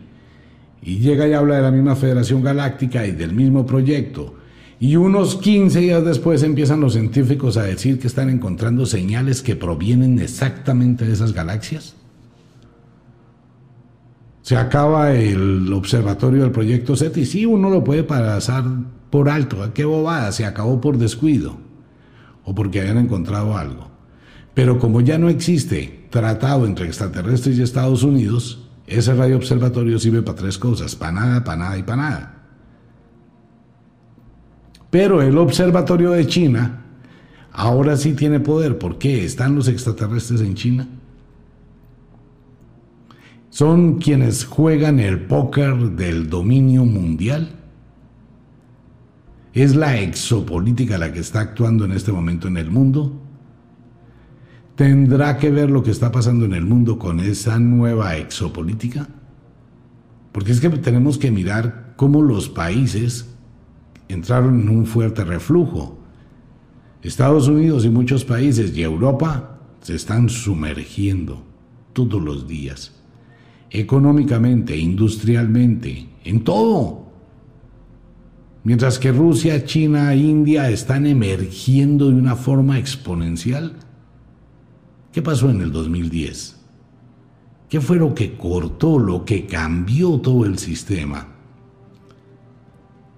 y 0.81 0.97
llega 1.01 1.29
y 1.29 1.35
habla 1.35 1.57
de 1.57 1.63
la 1.65 1.71
misma 1.71 1.95
Federación 1.95 2.43
Galáctica 2.43 3.07
y 3.07 3.13
del 3.13 3.35
mismo 3.35 3.67
proyecto. 3.67 4.35
Y 4.81 4.97
unos 4.97 5.37
15 5.37 5.79
días 5.79 6.03
después 6.03 6.43
empiezan 6.43 6.81
los 6.81 6.95
científicos 6.95 7.59
a 7.59 7.65
decir 7.65 7.99
que 7.99 8.07
están 8.07 8.31
encontrando 8.31 8.87
señales 8.87 9.43
que 9.43 9.57
provienen 9.57 10.19
exactamente 10.21 11.05
de 11.05 11.13
esas 11.13 11.35
galaxias. 11.35 11.97
Se 14.41 14.57
acaba 14.57 15.13
el 15.13 15.71
observatorio 15.75 16.45
del 16.45 16.51
proyecto 16.51 16.97
SETI. 16.97 17.27
Sí, 17.27 17.45
uno 17.45 17.69
lo 17.69 17.85
puede 17.85 18.05
pasar 18.05 18.65
por 19.11 19.29
alto. 19.29 19.71
Qué 19.75 19.85
bobada, 19.85 20.33
se 20.33 20.47
acabó 20.47 20.81
por 20.81 20.97
descuido 20.97 21.69
o 22.51 22.55
porque 22.55 22.81
hayan 22.81 22.99
encontrado 22.99 23.57
algo. 23.57 23.89
Pero 24.55 24.79
como 24.79 25.01
ya 25.01 25.19
no 25.19 25.29
existe 25.29 26.09
tratado 26.11 26.67
entre 26.67 26.87
extraterrestres 26.87 27.57
y 27.57 27.63
Estados 27.63 28.03
Unidos, 28.03 28.69
ese 28.87 29.15
radio 29.15 29.37
observatorio 29.37 29.99
sirve 29.99 30.23
para 30.23 30.39
tres 30.39 30.59
cosas, 30.59 30.97
para 30.97 31.13
nada, 31.13 31.45
para 31.45 31.57
nada 31.59 31.79
y 31.79 31.83
para 31.85 32.03
nada. 32.03 32.45
Pero 34.91 35.23
el 35.23 35.39
observatorio 35.39 36.11
de 36.11 36.27
China 36.27 36.83
ahora 37.53 37.97
sí 37.97 38.15
tiene 38.15 38.41
poder. 38.41 38.79
¿Por 38.79 38.99
qué? 38.99 39.25
¿Están 39.25 39.55
los 39.55 39.69
extraterrestres 39.69 40.41
en 40.41 40.55
China? 40.57 40.89
son 43.51 43.99
quienes 43.99 44.45
juegan 44.45 45.01
el 45.01 45.21
póker 45.23 45.77
del 45.91 46.31
dominio 46.31 46.85
mundial. 46.85 47.60
¿Es 49.53 49.75
la 49.75 49.99
exopolítica 49.99 50.97
la 50.99 51.13
que 51.13 51.21
está 51.21 51.41
actuando 51.41 51.85
en 51.85 51.93
este 51.93 52.13
momento 52.13 52.47
en 52.47 52.57
el 52.57 52.71
mundo? 52.71 53.21
¿Tendrá 54.77 55.37
que 55.39 55.51
ver 55.51 55.71
lo 55.71 55.83
que 55.83 55.91
está 55.91 56.13
pasando 56.13 56.45
en 56.45 56.55
el 56.55 56.65
mundo 56.65 56.99
con 56.99 57.21
esa 57.21 57.59
nueva 57.59 58.17
exopolítica? 58.17 59.09
Porque 60.33 60.53
es 60.53 60.61
que 60.61 60.71
tenemos 60.71 61.19
que 61.19 61.31
mirar 61.31 61.95
cómo 61.97 62.23
los 62.23 62.49
países 62.49 63.27
entraron 64.09 64.61
en 64.61 64.69
un 64.69 64.87
fuerte 64.87 65.25
reflujo. 65.25 65.99
Estados 67.03 67.49
Unidos 67.49 67.85
y 67.85 67.91
muchos 67.91 68.25
países 68.25 68.77
y 68.77 68.83
Europa 68.83 69.59
se 69.81 69.97
están 69.97 70.29
sumergiendo 70.29 71.43
todos 71.93 72.23
los 72.23 72.47
días, 72.47 72.93
económicamente, 73.71 74.77
industrialmente, 74.77 76.09
en 76.25 76.45
todo. 76.45 77.10
Mientras 78.63 78.99
que 78.99 79.11
Rusia, 79.11 79.65
China, 79.65 80.15
India 80.15 80.69
están 80.69 81.07
emergiendo 81.07 82.09
de 82.09 82.15
una 82.15 82.37
forma 82.37 82.79
exponencial. 82.79 83.77
¿Qué 85.13 85.23
pasó 85.23 85.49
en 85.49 85.63
el 85.63 85.73
2010? 85.73 86.61
¿Qué 87.71 87.81
fue 87.81 87.97
lo 87.97 88.15
que 88.15 88.37
cortó, 88.37 88.99
lo 88.99 89.25
que 89.25 89.47
cambió 89.47 90.21
todo 90.21 90.45
el 90.45 90.59
sistema? 90.59 91.29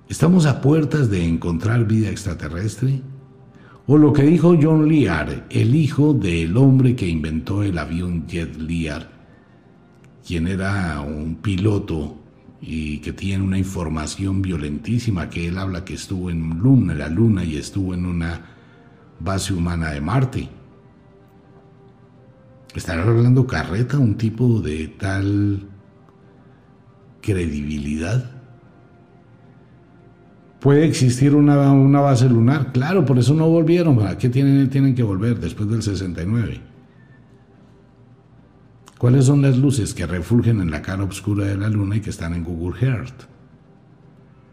¿Estamos 0.08 0.46
a 0.46 0.60
puertas 0.60 1.10
de 1.10 1.24
encontrar 1.24 1.86
vida 1.86 2.10
extraterrestre? 2.10 3.02
O 3.86 3.98
lo 3.98 4.12
que 4.12 4.22
dijo 4.22 4.56
John 4.60 4.88
Lear, 4.88 5.46
el 5.50 5.74
hijo 5.74 6.14
del 6.14 6.56
hombre 6.56 6.94
que 6.94 7.08
inventó 7.08 7.64
el 7.64 7.78
avión 7.78 8.26
Jet 8.28 8.56
Lear, 8.56 9.10
quien 10.24 10.46
era 10.46 11.00
un 11.00 11.34
piloto 11.36 12.21
y 12.64 12.98
que 12.98 13.12
tiene 13.12 13.42
una 13.42 13.58
información 13.58 14.40
violentísima, 14.40 15.28
que 15.28 15.48
él 15.48 15.58
habla 15.58 15.84
que 15.84 15.94
estuvo 15.94 16.30
en 16.30 16.60
luna, 16.60 16.94
la 16.94 17.08
luna 17.08 17.44
y 17.44 17.56
estuvo 17.56 17.92
en 17.92 18.06
una 18.06 18.40
base 19.18 19.52
humana 19.52 19.90
de 19.90 20.00
Marte. 20.00 20.48
¿Estará 22.72 23.02
hablando 23.02 23.46
carreta 23.48 23.98
un 23.98 24.14
tipo 24.14 24.60
de 24.60 24.86
tal 24.86 25.68
credibilidad? 27.20 28.30
¿Puede 30.60 30.86
existir 30.86 31.34
una, 31.34 31.72
una, 31.72 32.00
base 32.00 32.28
lunar? 32.28 32.72
Claro, 32.72 33.04
por 33.04 33.18
eso 33.18 33.34
no 33.34 33.48
volvieron. 33.48 34.06
¿A 34.06 34.16
qué 34.16 34.28
tienen, 34.28 34.70
tienen 34.70 34.94
que 34.94 35.02
volver 35.02 35.40
después 35.40 35.68
del 35.68 35.82
69? 35.82 36.71
¿Cuáles 39.02 39.24
son 39.24 39.42
las 39.42 39.58
luces 39.58 39.94
que 39.94 40.06
refulgen 40.06 40.60
en 40.60 40.70
la 40.70 40.80
cara 40.80 41.02
oscura 41.02 41.44
de 41.44 41.56
la 41.56 41.68
luna 41.68 41.96
y 41.96 42.00
que 42.00 42.10
están 42.10 42.34
en 42.34 42.44
Google 42.44 42.86
Earth? 42.86 43.24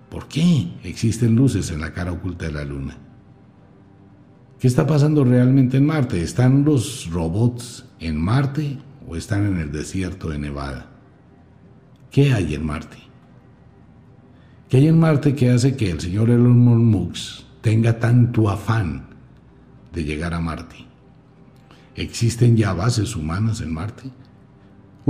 ¿Por 0.09 0.27
qué 0.27 0.71
existen 0.83 1.35
luces 1.35 1.69
en 1.69 1.79
la 1.79 1.93
cara 1.93 2.11
oculta 2.11 2.47
de 2.47 2.53
la 2.53 2.65
luna? 2.65 2.97
¿Qué 4.59 4.65
está 4.65 4.87
pasando 4.87 5.23
realmente 5.23 5.77
en 5.77 5.85
Marte? 5.85 6.23
¿Están 6.23 6.65
los 6.65 7.11
robots 7.11 7.85
en 7.99 8.19
Marte 8.19 8.79
o 9.07 9.15
están 9.15 9.45
en 9.45 9.57
el 9.59 9.71
desierto 9.71 10.29
de 10.29 10.39
Nevada? 10.39 10.87
¿Qué 12.09 12.33
hay 12.33 12.55
en 12.55 12.65
Marte? 12.65 12.97
¿Qué 14.67 14.77
hay 14.77 14.87
en 14.87 14.99
Marte 14.99 15.35
que 15.35 15.51
hace 15.51 15.75
que 15.75 15.91
el 15.91 15.99
señor 15.99 16.31
Elon 16.31 16.85
Musk 16.85 17.43
tenga 17.61 17.99
tanto 17.99 18.49
afán 18.49 19.09
de 19.93 20.03
llegar 20.03 20.33
a 20.33 20.39
Marte? 20.39 20.87
¿Existen 21.93 22.57
ya 22.57 22.73
bases 22.73 23.15
humanas 23.15 23.61
en 23.61 23.71
Marte? 23.71 24.09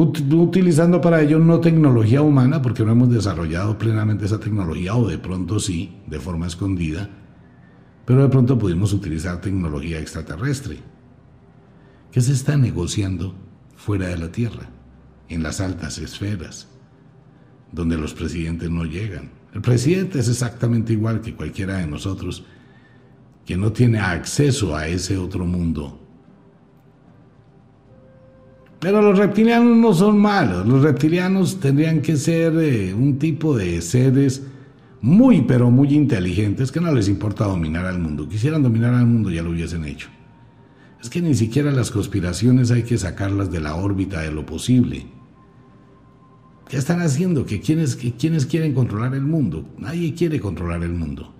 Utilizando 0.02 1.02
para 1.02 1.22
ello 1.22 1.40
no 1.40 1.60
tecnología 1.60 2.22
humana, 2.22 2.62
porque 2.62 2.86
no 2.86 2.94
hemos 2.94 3.10
desarrollado 3.10 3.78
plenamente 3.78 4.24
esa 4.24 4.40
tecnología, 4.40 4.96
o 4.96 5.06
de 5.06 5.18
pronto 5.18 5.60
sí, 5.60 5.98
de 6.08 6.22
forma 6.22 6.48
escondida, 6.48 7.10
pero 8.06 8.22
de 8.22 8.30
pronto 8.30 8.58
pudimos 8.58 8.94
utilizar 8.94 9.42
tecnología 9.42 10.00
extraterrestre. 10.00 10.78
¿Qué 12.14 12.22
se 12.22 12.32
está 12.32 12.56
negociando 12.56 13.36
fuera 13.76 14.08
de 14.08 14.18
la 14.18 14.32
Tierra, 14.32 14.70
en 15.28 15.44
las 15.44 15.60
altas 15.60 15.98
esferas, 15.98 16.70
donde 17.74 17.98
los 17.98 18.14
presidentes 18.14 18.70
no 18.70 18.86
llegan? 18.86 19.32
El 19.54 19.62
presidente 19.62 20.20
es 20.20 20.30
exactamente 20.30 20.94
igual 20.94 21.20
que 21.20 21.36
cualquiera 21.36 21.76
de 21.76 21.88
nosotros 21.88 22.46
que 23.46 23.58
no 23.58 23.74
tiene 23.74 24.00
acceso 24.00 24.78
a 24.78 24.88
ese 24.88 25.18
otro 25.18 25.46
mundo. 25.46 25.99
Pero 28.80 29.02
los 29.02 29.18
reptilianos 29.18 29.76
no 29.76 29.94
son 29.94 30.18
malos, 30.18 30.66
los 30.66 30.82
reptilianos 30.82 31.60
tendrían 31.60 32.02
que 32.02 32.16
ser 32.16 32.54
eh, 32.58 32.94
un 32.94 33.20
tipo 33.20 33.58
de 33.58 33.82
seres 33.82 34.44
muy 35.02 35.42
pero 35.42 35.70
muy 35.70 35.94
inteligentes 35.94 36.72
que 36.72 36.82
no 36.82 36.94
les 36.94 37.08
importa 37.08 37.46
dominar 37.46 37.86
al 37.86 38.00
mundo. 38.00 38.28
Quisieran 38.28 38.64
dominar 38.64 38.94
al 38.94 39.06
mundo 39.06 39.30
ya 39.30 39.42
lo 39.42 39.52
hubiesen 39.52 39.86
hecho. 39.86 40.10
Es 41.02 41.10
que 41.10 41.22
ni 41.22 41.34
siquiera 41.34 41.72
las 41.72 41.92
conspiraciones 41.92 42.72
hay 42.72 42.84
que 42.84 42.98
sacarlas 42.98 43.52
de 43.52 43.62
la 43.62 43.76
órbita 43.76 44.22
de 44.22 44.32
lo 44.32 44.46
posible. 44.46 45.08
¿Qué 46.68 46.78
están 46.78 47.02
haciendo? 47.02 47.46
¿Que 47.46 47.62
quiénes, 47.62 47.96
quieren 48.46 48.74
controlar 48.74 49.16
el 49.16 49.24
mundo? 49.24 49.66
Nadie 49.78 50.14
quiere 50.14 50.40
controlar 50.40 50.84
el 50.84 50.94
mundo. 50.94 51.34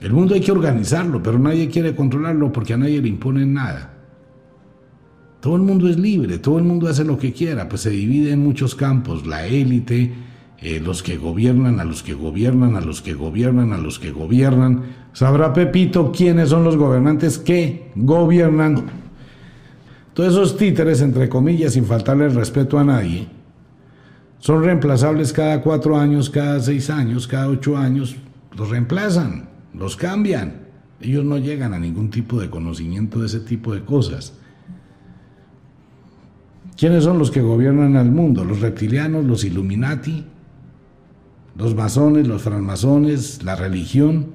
El 0.00 0.12
mundo 0.12 0.34
hay 0.34 0.40
que 0.40 0.52
organizarlo, 0.52 1.22
pero 1.22 1.38
nadie 1.38 1.68
quiere 1.68 1.94
controlarlo 1.94 2.52
porque 2.52 2.74
a 2.74 2.76
nadie 2.76 3.02
le 3.02 3.08
imponen 3.08 3.52
nada. 3.52 3.93
Todo 5.44 5.56
el 5.56 5.62
mundo 5.62 5.90
es 5.90 5.98
libre, 5.98 6.38
todo 6.38 6.56
el 6.56 6.64
mundo 6.64 6.88
hace 6.88 7.04
lo 7.04 7.18
que 7.18 7.34
quiera, 7.34 7.68
pues 7.68 7.82
se 7.82 7.90
divide 7.90 8.32
en 8.32 8.42
muchos 8.42 8.74
campos, 8.74 9.26
la 9.26 9.46
élite, 9.46 10.10
eh, 10.56 10.80
los 10.82 11.02
que 11.02 11.18
gobiernan, 11.18 11.80
a 11.80 11.84
los 11.84 12.02
que 12.02 12.14
gobiernan, 12.14 12.76
a 12.76 12.80
los 12.80 13.02
que 13.02 13.12
gobiernan, 13.12 13.74
a 13.74 13.76
los 13.76 13.98
que 13.98 14.10
gobiernan. 14.10 14.84
Sabrá 15.12 15.52
Pepito 15.52 16.10
quiénes 16.12 16.48
son 16.48 16.64
los 16.64 16.78
gobernantes 16.78 17.36
que 17.36 17.90
gobiernan. 17.94 18.86
Todos 20.14 20.32
esos 20.32 20.56
títeres, 20.56 21.02
entre 21.02 21.28
comillas, 21.28 21.74
sin 21.74 21.84
faltarle 21.84 22.24
el 22.24 22.34
respeto 22.34 22.78
a 22.78 22.84
nadie, 22.84 23.28
son 24.38 24.64
reemplazables 24.64 25.34
cada 25.34 25.60
cuatro 25.60 25.98
años, 25.98 26.30
cada 26.30 26.58
seis 26.60 26.88
años, 26.88 27.28
cada 27.28 27.48
ocho 27.48 27.76
años. 27.76 28.16
Los 28.56 28.70
reemplazan, 28.70 29.50
los 29.74 29.94
cambian. 29.94 30.62
Ellos 31.02 31.22
no 31.22 31.36
llegan 31.36 31.74
a 31.74 31.78
ningún 31.78 32.08
tipo 32.08 32.40
de 32.40 32.48
conocimiento 32.48 33.20
de 33.20 33.26
ese 33.26 33.40
tipo 33.40 33.74
de 33.74 33.84
cosas. 33.84 34.38
¿Quiénes 36.76 37.04
son 37.04 37.18
los 37.18 37.30
que 37.30 37.40
gobiernan 37.40 37.96
al 37.96 38.10
mundo? 38.10 38.44
Los 38.44 38.60
reptilianos, 38.60 39.24
los 39.24 39.44
Illuminati, 39.44 40.24
los 41.56 41.74
masones, 41.74 42.26
los 42.26 42.42
francmasones, 42.42 43.44
la 43.44 43.54
religión, 43.54 44.32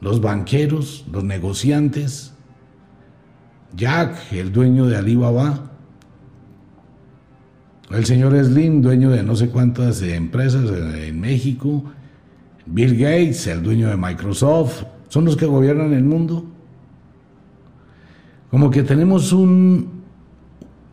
los 0.00 0.20
banqueros, 0.20 1.04
los 1.12 1.24
negociantes, 1.24 2.32
Jack, 3.76 4.32
el 4.32 4.50
dueño 4.50 4.86
de 4.86 4.96
Alibaba, 4.96 5.70
el 7.90 8.04
señor 8.04 8.36
Slim, 8.42 8.82
dueño 8.82 9.10
de 9.10 9.22
no 9.22 9.36
sé 9.36 9.50
cuántas 9.50 10.00
empresas 10.02 10.70
en 10.70 11.20
México. 11.20 11.84
Bill 12.66 12.96
Gates, 12.96 13.48
el 13.48 13.62
dueño 13.62 13.88
de 13.88 13.96
Microsoft. 13.96 14.84
¿Son 15.08 15.24
los 15.24 15.36
que 15.36 15.46
gobiernan 15.46 15.92
el 15.92 16.04
mundo? 16.04 16.44
Como 18.50 18.70
que 18.70 18.84
tenemos 18.84 19.32
un, 19.32 19.99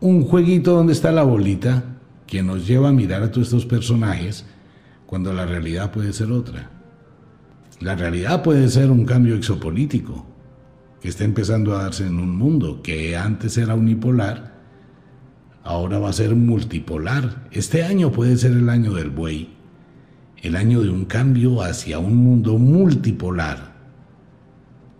un 0.00 0.24
jueguito 0.24 0.74
donde 0.74 0.92
está 0.92 1.10
la 1.12 1.22
bolita 1.22 1.84
que 2.26 2.42
nos 2.42 2.66
lleva 2.66 2.90
a 2.90 2.92
mirar 2.92 3.22
a 3.22 3.30
todos 3.30 3.48
estos 3.48 3.66
personajes 3.66 4.44
cuando 5.06 5.32
la 5.32 5.46
realidad 5.46 5.90
puede 5.90 6.12
ser 6.12 6.30
otra. 6.30 6.70
La 7.80 7.94
realidad 7.94 8.42
puede 8.42 8.68
ser 8.68 8.90
un 8.90 9.04
cambio 9.04 9.34
exopolítico 9.34 10.26
que 11.00 11.08
está 11.08 11.24
empezando 11.24 11.76
a 11.76 11.84
darse 11.84 12.06
en 12.06 12.18
un 12.18 12.36
mundo 12.36 12.82
que 12.82 13.16
antes 13.16 13.56
era 13.56 13.74
unipolar 13.74 14.58
ahora 15.68 15.98
va 15.98 16.08
a 16.08 16.14
ser 16.14 16.34
multipolar. 16.34 17.46
Este 17.52 17.82
año 17.82 18.10
puede 18.10 18.38
ser 18.38 18.52
el 18.52 18.70
año 18.70 18.94
del 18.94 19.10
buey, 19.10 19.50
el 20.38 20.56
año 20.56 20.80
de 20.80 20.88
un 20.88 21.04
cambio 21.04 21.62
hacia 21.62 21.98
un 21.98 22.16
mundo 22.16 22.56
multipolar. 22.56 23.76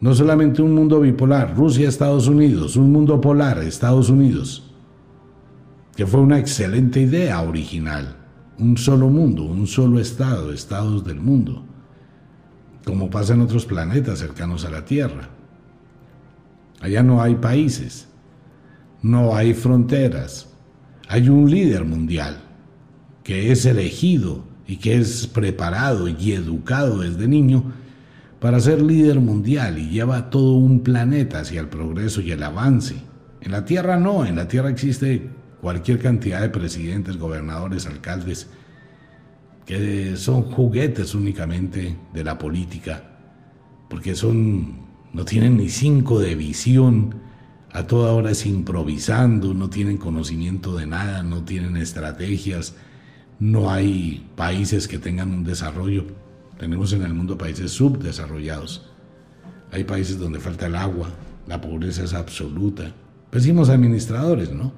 No 0.01 0.15
solamente 0.15 0.61
un 0.61 0.75
mundo 0.75 1.01
bipolar, 1.01 1.57
Rusia, 1.57 1.89
Estados 1.89 2.29
Unidos, 2.29 2.77
un 2.77 2.93
mundo 2.93 3.19
polar, 3.21 3.59
Estados 3.61 4.11
Unidos, 4.11 4.68
que 5.99 6.07
fue 6.07 6.21
una 6.21 6.39
excelente 6.39 7.01
idea 7.01 7.43
original. 7.43 8.15
Un 8.57 8.77
solo 8.77 9.09
mundo, 9.09 9.43
un 9.43 9.67
solo 9.67 9.99
estado, 9.99 10.53
estados 10.53 11.05
del 11.05 11.19
mundo, 11.19 11.65
como 12.85 13.11
pasa 13.11 13.35
en 13.35 13.41
otros 13.41 13.67
planetas 13.67 14.21
cercanos 14.21 14.65
a 14.65 14.71
la 14.71 14.85
Tierra. 14.85 15.29
Allá 16.81 17.03
no 17.03 17.21
hay 17.21 17.35
países, 17.35 18.07
no 19.03 19.35
hay 19.35 19.55
fronteras, 19.55 20.55
hay 21.09 21.29
un 21.29 21.51
líder 21.51 21.85
mundial 21.85 22.43
que 23.25 23.51
es 23.51 23.67
elegido 23.67 24.45
y 24.69 24.77
que 24.77 24.99
es 24.99 25.27
preparado 25.27 26.07
y 26.07 26.31
educado 26.31 27.01
desde 27.01 27.27
niño 27.27 27.73
para 28.39 28.61
ser 28.61 28.83
líder 28.83 29.19
mundial 29.19 29.79
y 29.79 29.89
lleva 29.89 30.31
todo 30.31 30.53
un 30.59 30.79
planeta 30.85 31.41
hacia 31.41 31.61
el 31.61 31.69
progreso 31.69 32.21
y 32.21 32.31
el 32.31 32.45
avance. 32.45 32.95
En 33.41 33.51
la 33.51 33.65
Tierra 33.65 33.97
no, 33.97 34.25
en 34.25 34.37
la 34.37 34.47
Tierra 34.47 34.71
existe 34.71 35.38
cualquier 35.61 35.99
cantidad 35.99 36.41
de 36.41 36.49
presidentes, 36.51 37.17
gobernadores, 37.17 37.87
alcaldes, 37.87 38.49
que 39.67 40.17
son 40.17 40.45
juguetes 40.45 41.15
únicamente 41.15 41.97
de 42.15 42.25
la 42.25 42.39
política, 42.39 43.03
porque 43.91 44.15
son, 44.15 44.87
no 45.13 45.25
tienen 45.25 45.57
ni 45.57 45.69
cinco 45.69 46.21
de 46.21 46.35
visión, 46.35 47.15
a 47.73 47.87
toda 47.87 48.13
hora 48.13 48.31
es 48.31 48.47
improvisando, 48.47 49.53
no 49.53 49.69
tienen 49.69 49.99
conocimiento 49.99 50.77
de 50.77 50.87
nada, 50.87 51.23
no 51.23 51.45
tienen 51.45 51.77
estrategias, 51.77 52.75
no 53.39 53.71
hay 53.71 54.27
países 54.37 54.89
que 54.89 54.99
tengan 54.99 55.31
un 55.33 55.45
desarrollo. 55.45 56.07
Tenemos 56.59 56.93
en 56.93 57.03
el 57.03 57.15
mundo 57.15 57.37
países 57.37 57.71
subdesarrollados. 57.73 58.91
Hay 59.71 59.85
países 59.85 60.19
donde 60.19 60.41
falta 60.41 60.67
el 60.67 60.77
agua, 60.77 61.11
la 61.47 61.61
pobreza 61.61 62.03
es 62.05 62.15
absoluta. 62.15 62.93
Pésimos 63.31 63.69
administradores, 63.69 64.51
¿no? 64.51 64.73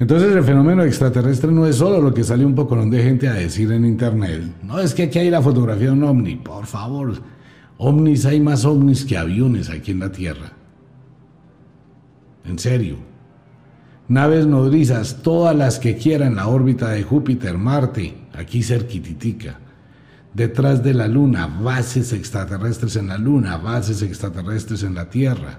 Entonces 0.00 0.34
el 0.34 0.42
fenómeno 0.42 0.82
extraterrestre 0.82 1.52
no 1.52 1.66
es 1.66 1.76
solo 1.76 2.00
lo 2.00 2.12
que 2.12 2.24
sale 2.24 2.44
un 2.44 2.54
poco 2.54 2.74
de 2.74 3.02
gente 3.02 3.28
a 3.28 3.34
decir 3.34 3.70
en 3.70 3.84
internet. 3.84 4.42
No 4.62 4.80
es 4.80 4.94
que 4.94 5.04
aquí 5.04 5.18
hay 5.18 5.30
la 5.30 5.42
fotografía 5.42 5.86
de 5.88 5.92
un 5.92 6.02
ovni, 6.04 6.36
por 6.36 6.66
favor. 6.66 7.12
Ovnis 7.76 8.24
hay 8.24 8.40
más 8.40 8.64
ovnis 8.64 9.04
que 9.04 9.18
aviones 9.18 9.68
aquí 9.70 9.92
en 9.92 10.00
la 10.00 10.10
Tierra. 10.10 10.52
En 12.44 12.58
serio. 12.58 12.96
Naves 14.08 14.46
nodrizas, 14.46 15.22
todas 15.22 15.54
las 15.54 15.78
que 15.78 15.96
quieran, 15.96 16.34
la 16.34 16.48
órbita 16.48 16.88
de 16.88 17.04
Júpiter, 17.04 17.58
Marte, 17.58 18.14
aquí 18.32 18.62
cerquititica 18.62 19.60
detrás 20.34 20.82
de 20.82 20.94
la 20.94 21.08
Luna, 21.08 21.46
bases 21.46 22.12
extraterrestres 22.12 22.96
en 22.96 23.08
la 23.08 23.18
Luna, 23.18 23.56
bases 23.56 24.02
extraterrestres 24.02 24.82
en 24.82 24.94
la 24.94 25.10
Tierra. 25.10 25.58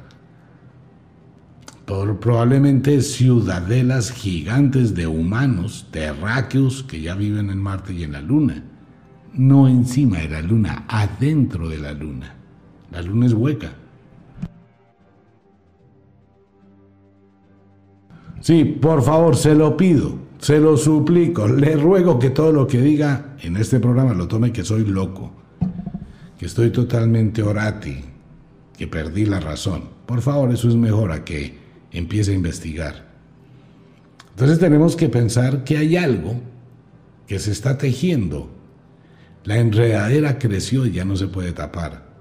Probablemente 2.19 3.01
ciudadelas 3.01 4.12
gigantes 4.12 4.95
de 4.95 5.08
humanos, 5.08 5.88
terráqueos, 5.91 6.84
que 6.84 7.01
ya 7.01 7.15
viven 7.15 7.49
en 7.49 7.62
Marte 7.62 7.93
y 7.93 8.04
en 8.04 8.13
la 8.13 8.21
Luna. 8.21 8.63
No 9.34 9.67
encima 9.67 10.19
de 10.19 10.30
la 10.30 10.41
Luna, 10.41 10.86
adentro 10.88 11.69
de 11.69 11.77
la 11.77 11.93
Luna. 11.93 12.36
La 12.91 13.01
Luna 13.01 13.25
es 13.25 13.34
hueca. 13.34 13.73
Sí, 18.41 18.63
por 18.63 19.04
favor, 19.04 19.36
se 19.36 19.54
lo 19.54 19.77
pido. 19.77 20.15
Se 20.39 20.60
lo 20.60 20.75
suplico, 20.75 21.47
le 21.47 21.75
ruego 21.75 22.17
que 22.17 22.32
todo 22.32 22.51
lo 22.51 22.65
que 22.65 22.82
diga 22.82 23.36
en 23.41 23.58
este 23.58 23.80
programa 23.80 24.15
lo 24.15 24.27
tome 24.27 24.51
que 24.51 24.63
soy 24.63 24.86
loco, 24.86 25.32
que 26.39 26.47
estoy 26.47 26.71
totalmente 26.71 27.43
orati, 27.43 27.97
que 28.75 28.88
perdí 28.88 29.25
la 29.25 29.39
razón. 29.39 29.84
Por 30.08 30.21
favor, 30.21 30.51
eso 30.51 30.67
es 30.67 30.75
mejor 30.75 31.12
a 31.12 31.23
que 31.23 31.61
empiece 31.91 32.32
a 32.32 32.36
investigar. 32.36 33.12
Entonces 34.32 34.60
tenemos 34.60 34.95
que 34.95 35.10
pensar 35.10 35.63
que 35.63 35.77
hay 35.77 35.97
algo 35.97 36.39
que 37.27 37.39
se 37.39 37.51
está 37.51 37.77
tejiendo. 37.77 38.49
La 39.43 39.58
enredadera 39.58 40.39
creció 40.39 40.86
y 40.86 40.91
ya 40.91 41.06
no 41.06 41.15
se 41.15 41.27
puede 41.27 41.51
tapar. 41.51 42.12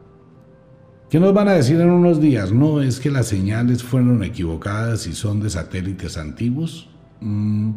¿Qué 1.11 1.19
nos 1.19 1.35
van 1.35 1.49
a 1.49 1.55
decir 1.55 1.81
en 1.81 1.91
unos 1.91 2.21
días? 2.21 2.53
No, 2.53 2.81
es 2.83 3.01
que 3.01 3.11
las 3.11 3.27
señales 3.27 3.83
fueron 3.83 4.23
equivocadas 4.23 5.07
y 5.07 5.13
son 5.13 5.41
de 5.41 5.51
satélites 5.51 6.17
antiguos. 6.17 6.89
Mm, 7.21 7.73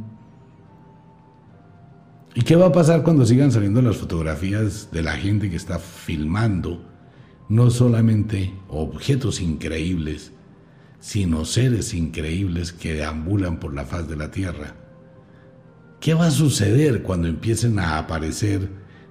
¿Y 2.35 2.41
qué 2.41 2.55
va 2.55 2.67
a 2.67 2.71
pasar 2.71 3.03
cuando 3.03 3.25
sigan 3.25 3.51
saliendo 3.51 3.81
las 3.81 3.97
fotografías 3.97 4.89
de 4.91 5.03
la 5.03 5.13
gente 5.13 5.49
que 5.49 5.55
está 5.55 5.79
filmando 5.79 6.83
no 7.49 7.69
solamente 7.69 8.53
objetos 8.69 9.41
increíbles, 9.41 10.31
sino 11.03 11.43
seres 11.43 11.93
increíbles 11.93 12.71
que 12.71 12.93
deambulan 12.93 13.59
por 13.59 13.73
la 13.73 13.83
faz 13.83 14.07
de 14.07 14.15
la 14.15 14.31
Tierra? 14.31 14.73
¿Qué 15.99 16.13
va 16.13 16.27
a 16.27 16.31
suceder 16.31 17.03
cuando 17.03 17.27
empiecen 17.27 17.77
a 17.77 17.97
aparecer 17.97 18.69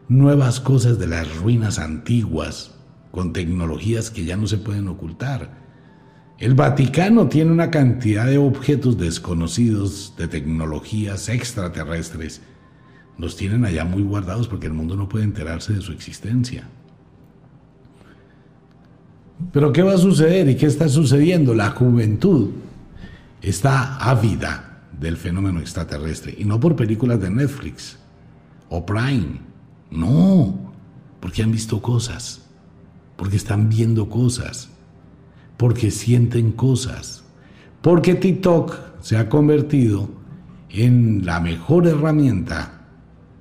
nuevas 0.08 0.58
cosas 0.58 0.98
de 0.98 1.06
las 1.06 1.36
ruinas 1.36 1.78
antiguas 1.78 2.74
con 3.10 3.34
tecnologías 3.34 4.10
que 4.10 4.24
ya 4.24 4.38
no 4.38 4.46
se 4.46 4.56
pueden 4.56 4.88
ocultar? 4.88 5.50
El 6.38 6.54
Vaticano 6.54 7.28
tiene 7.28 7.52
una 7.52 7.70
cantidad 7.70 8.24
de 8.24 8.38
objetos 8.38 8.96
desconocidos, 8.96 10.14
de 10.16 10.28
tecnologías 10.28 11.28
extraterrestres, 11.28 12.40
los 13.18 13.36
tienen 13.36 13.66
allá 13.66 13.84
muy 13.84 14.02
guardados 14.02 14.48
porque 14.48 14.66
el 14.66 14.72
mundo 14.72 14.96
no 14.96 15.10
puede 15.10 15.24
enterarse 15.24 15.74
de 15.74 15.82
su 15.82 15.92
existencia. 15.92 16.70
Pero 19.50 19.72
¿qué 19.72 19.82
va 19.82 19.94
a 19.94 19.98
suceder 19.98 20.48
y 20.48 20.56
qué 20.56 20.66
está 20.66 20.88
sucediendo? 20.88 21.54
La 21.54 21.70
juventud 21.70 22.50
está 23.40 23.96
ávida 23.96 24.84
del 24.98 25.16
fenómeno 25.16 25.60
extraterrestre 25.60 26.34
y 26.38 26.44
no 26.44 26.60
por 26.60 26.76
películas 26.76 27.20
de 27.20 27.30
Netflix 27.30 27.98
o 28.68 28.86
Prime. 28.86 29.40
No, 29.90 30.72
porque 31.20 31.42
han 31.42 31.52
visto 31.52 31.82
cosas, 31.82 32.46
porque 33.16 33.36
están 33.36 33.68
viendo 33.68 34.08
cosas, 34.08 34.70
porque 35.56 35.90
sienten 35.90 36.52
cosas, 36.52 37.24
porque 37.82 38.14
TikTok 38.14 38.76
se 39.00 39.16
ha 39.16 39.28
convertido 39.28 40.08
en 40.70 41.26
la 41.26 41.40
mejor 41.40 41.86
herramienta 41.86 42.80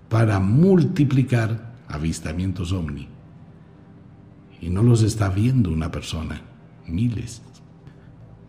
para 0.10 0.40
multiplicar 0.40 1.72
avistamientos 1.88 2.74
ovni. 2.74 3.08
Y 4.62 4.70
no 4.70 4.84
los 4.84 5.02
está 5.02 5.30
viendo 5.30 5.72
una 5.72 5.92
persona, 5.92 6.42
miles. 6.88 7.42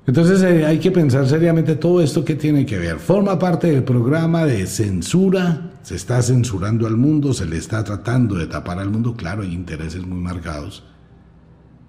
Entonces 0.07 0.43
eh, 0.43 0.67
hay 0.67 0.79
que 0.79 0.91
pensar 0.91 1.27
seriamente 1.29 1.77
todo 1.77 2.03
esto 2.03 2.25
que 2.25 2.35
tiene 2.35 2.67
que 2.67 2.79
ver. 2.79 2.99
Forma 2.99 3.39
parte 3.39 3.71
del 3.71 3.83
programa 3.85 4.45
de 4.45 4.67
censura, 4.67 5.73
se 5.83 5.95
está 5.95 6.21
censurando 6.23 6.87
al 6.87 6.97
mundo, 6.97 7.33
se 7.33 7.47
le 7.47 7.57
está 7.57 7.83
tratando 7.83 8.35
de 8.35 8.47
tapar 8.47 8.79
al 8.79 8.91
mundo, 8.91 9.15
claro, 9.15 9.43
hay 9.43 9.55
intereses 9.55 10.05
muy 10.07 10.19
marcados. 10.19 10.85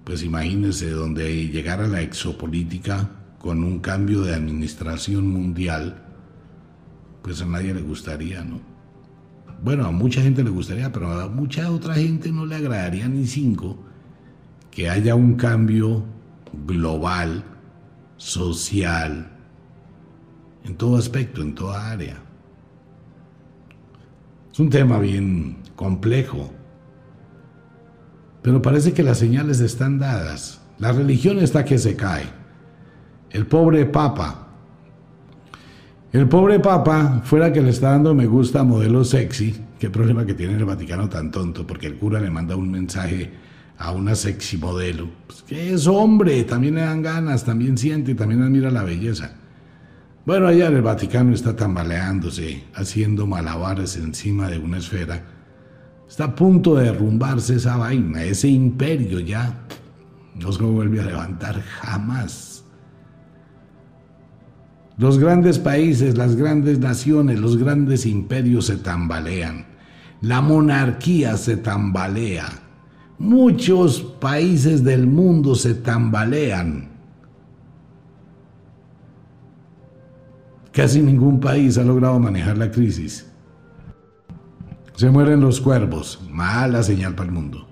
Pues 0.04 0.22
imagínense 0.22 0.90
donde 0.90 1.48
llegara 1.48 1.86
la 1.86 2.02
exopolítica 2.02 3.10
con 3.38 3.62
un 3.62 3.80
cambio 3.80 4.22
de 4.22 4.34
administración 4.34 5.26
mundial, 5.26 6.02
pues 7.22 7.42
a 7.42 7.46
nadie 7.46 7.74
le 7.74 7.82
gustaría, 7.82 8.44
¿no? 8.44 8.74
bueno, 9.62 9.86
a 9.86 9.90
mucha 9.90 10.20
gente 10.20 10.44
le 10.44 10.50
gustaría, 10.50 10.92
pero 10.92 11.10
a 11.10 11.28
mucha 11.28 11.70
otra 11.70 11.94
gente 11.94 12.30
no 12.30 12.44
le 12.44 12.56
agradaría 12.56 13.08
ni 13.08 13.26
cinco 13.26 13.78
que 14.74 14.90
haya 14.90 15.14
un 15.14 15.34
cambio 15.34 16.02
global, 16.66 17.44
social, 18.16 19.30
en 20.64 20.76
todo 20.76 20.96
aspecto, 20.96 21.42
en 21.42 21.54
toda 21.54 21.90
área. 21.90 22.16
Es 24.52 24.58
un 24.58 24.70
tema 24.70 24.98
bien 24.98 25.58
complejo, 25.76 26.52
pero 28.42 28.60
parece 28.62 28.92
que 28.92 29.02
las 29.02 29.18
señales 29.18 29.60
están 29.60 29.98
dadas. 29.98 30.60
La 30.78 30.92
religión 30.92 31.38
está 31.38 31.64
que 31.64 31.78
se 31.78 31.96
cae. 31.96 32.24
El 33.30 33.46
pobre 33.46 33.86
Papa 33.86 34.44
el 36.14 36.28
pobre 36.28 36.60
Papa, 36.60 37.22
fuera 37.24 37.52
que 37.52 37.60
le 37.60 37.70
está 37.70 37.90
dando 37.90 38.14
me 38.14 38.26
gusta 38.26 38.60
a 38.60 38.62
modelo 38.62 39.02
sexy, 39.02 39.52
qué 39.80 39.90
problema 39.90 40.24
que 40.24 40.34
tiene 40.34 40.54
el 40.54 40.64
Vaticano 40.64 41.08
tan 41.08 41.32
tonto, 41.32 41.66
porque 41.66 41.88
el 41.88 41.96
cura 41.96 42.20
le 42.20 42.30
manda 42.30 42.54
un 42.54 42.70
mensaje 42.70 43.32
a 43.78 43.92
una 43.92 44.14
sexy 44.14 44.56
modelo. 44.56 45.08
Pues 45.26 45.42
que 45.42 45.72
es 45.72 45.86
hombre, 45.86 46.44
también 46.44 46.76
le 46.76 46.82
dan 46.82 47.02
ganas, 47.02 47.44
también 47.44 47.76
siente, 47.76 48.14
también 48.14 48.42
admira 48.42 48.70
la 48.70 48.84
belleza. 48.84 49.34
Bueno, 50.26 50.46
allá 50.46 50.68
el 50.68 50.80
Vaticano 50.80 51.34
está 51.34 51.54
tambaleándose, 51.54 52.64
haciendo 52.74 53.26
malabares 53.26 53.96
encima 53.96 54.48
de 54.48 54.58
una 54.58 54.78
esfera. 54.78 55.22
Está 56.08 56.24
a 56.24 56.34
punto 56.34 56.76
de 56.76 56.84
derrumbarse 56.84 57.56
esa 57.56 57.76
vaina, 57.76 58.24
ese 58.24 58.48
imperio 58.48 59.20
ya 59.20 59.66
no 60.34 60.52
se 60.52 60.62
vuelve 60.62 61.00
a 61.00 61.04
levantar 61.04 61.60
jamás. 61.60 62.64
Los 64.96 65.18
grandes 65.18 65.58
países, 65.58 66.16
las 66.16 66.36
grandes 66.36 66.78
naciones, 66.78 67.40
los 67.40 67.56
grandes 67.56 68.06
imperios 68.06 68.66
se 68.66 68.76
tambalean. 68.76 69.66
La 70.20 70.40
monarquía 70.40 71.36
se 71.36 71.56
tambalea. 71.56 72.63
Muchos 73.18 74.02
países 74.02 74.82
del 74.82 75.06
mundo 75.06 75.54
se 75.54 75.74
tambalean. 75.74 76.90
Casi 80.72 81.00
ningún 81.00 81.38
país 81.38 81.78
ha 81.78 81.84
logrado 81.84 82.18
manejar 82.18 82.58
la 82.58 82.70
crisis. 82.70 83.30
Se 84.96 85.08
mueren 85.10 85.40
los 85.40 85.60
cuervos, 85.60 86.20
mala 86.30 86.82
señal 86.82 87.14
para 87.14 87.28
el 87.28 87.34
mundo. 87.34 87.68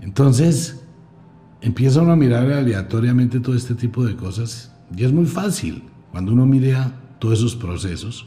Entonces, 0.00 0.84
empieza 1.60 2.02
uno 2.02 2.12
a 2.12 2.16
mirar 2.16 2.50
aleatoriamente 2.50 3.38
todo 3.38 3.54
este 3.54 3.74
tipo 3.74 4.04
de 4.04 4.16
cosas 4.16 4.74
y 4.96 5.04
es 5.04 5.12
muy 5.12 5.26
fácil 5.26 5.84
cuando 6.10 6.32
uno 6.32 6.44
mira 6.44 6.92
todos 7.20 7.38
esos 7.38 7.54
procesos. 7.54 8.26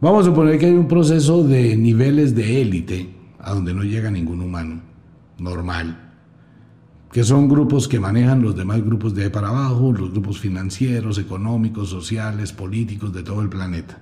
Vamos 0.00 0.22
a 0.22 0.30
suponer 0.30 0.58
que 0.58 0.66
hay 0.66 0.72
un 0.72 0.88
proceso 0.88 1.42
de 1.44 1.76
niveles 1.76 2.34
de 2.34 2.62
élite 2.62 3.17
a 3.38 3.54
donde 3.54 3.74
no 3.74 3.82
llega 3.82 4.10
ningún 4.10 4.40
humano 4.40 4.80
normal. 5.38 6.04
que 7.12 7.24
son 7.24 7.48
grupos 7.48 7.88
que 7.88 7.98
manejan 7.98 8.42
los 8.42 8.54
demás 8.54 8.84
grupos 8.84 9.14
de 9.14 9.24
ahí 9.24 9.30
para 9.30 9.48
abajo, 9.48 9.92
los 9.92 10.12
grupos 10.12 10.38
financieros, 10.40 11.16
económicos, 11.16 11.88
sociales, 11.88 12.52
políticos 12.52 13.14
de 13.14 13.22
todo 13.22 13.40
el 13.40 13.48
planeta. 13.48 13.98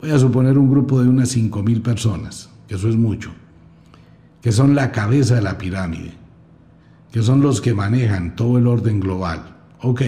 Voy 0.00 0.10
a 0.10 0.18
suponer 0.18 0.58
un 0.58 0.70
grupo 0.70 1.00
de 1.00 1.08
unas 1.08 1.34
5.000 1.34 1.80
personas, 1.80 2.50
que 2.68 2.74
eso 2.74 2.90
es 2.90 2.96
mucho, 2.96 3.30
que 4.42 4.52
son 4.52 4.74
la 4.74 4.92
cabeza 4.92 5.36
de 5.36 5.40
la 5.40 5.56
pirámide, 5.56 6.12
que 7.10 7.22
son 7.22 7.40
los 7.40 7.62
que 7.62 7.72
manejan 7.72 8.36
todo 8.36 8.58
el 8.58 8.66
orden 8.66 9.00
global. 9.00 9.56
Ok, 9.80 10.02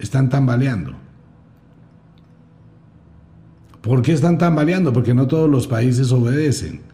están 0.00 0.28
tambaleando. 0.28 0.94
¿Por 3.80 4.02
qué 4.02 4.12
están 4.12 4.36
tambaleando? 4.36 4.92
Porque 4.92 5.14
no 5.14 5.28
todos 5.28 5.48
los 5.48 5.68
países 5.68 6.10
obedecen. 6.10 6.87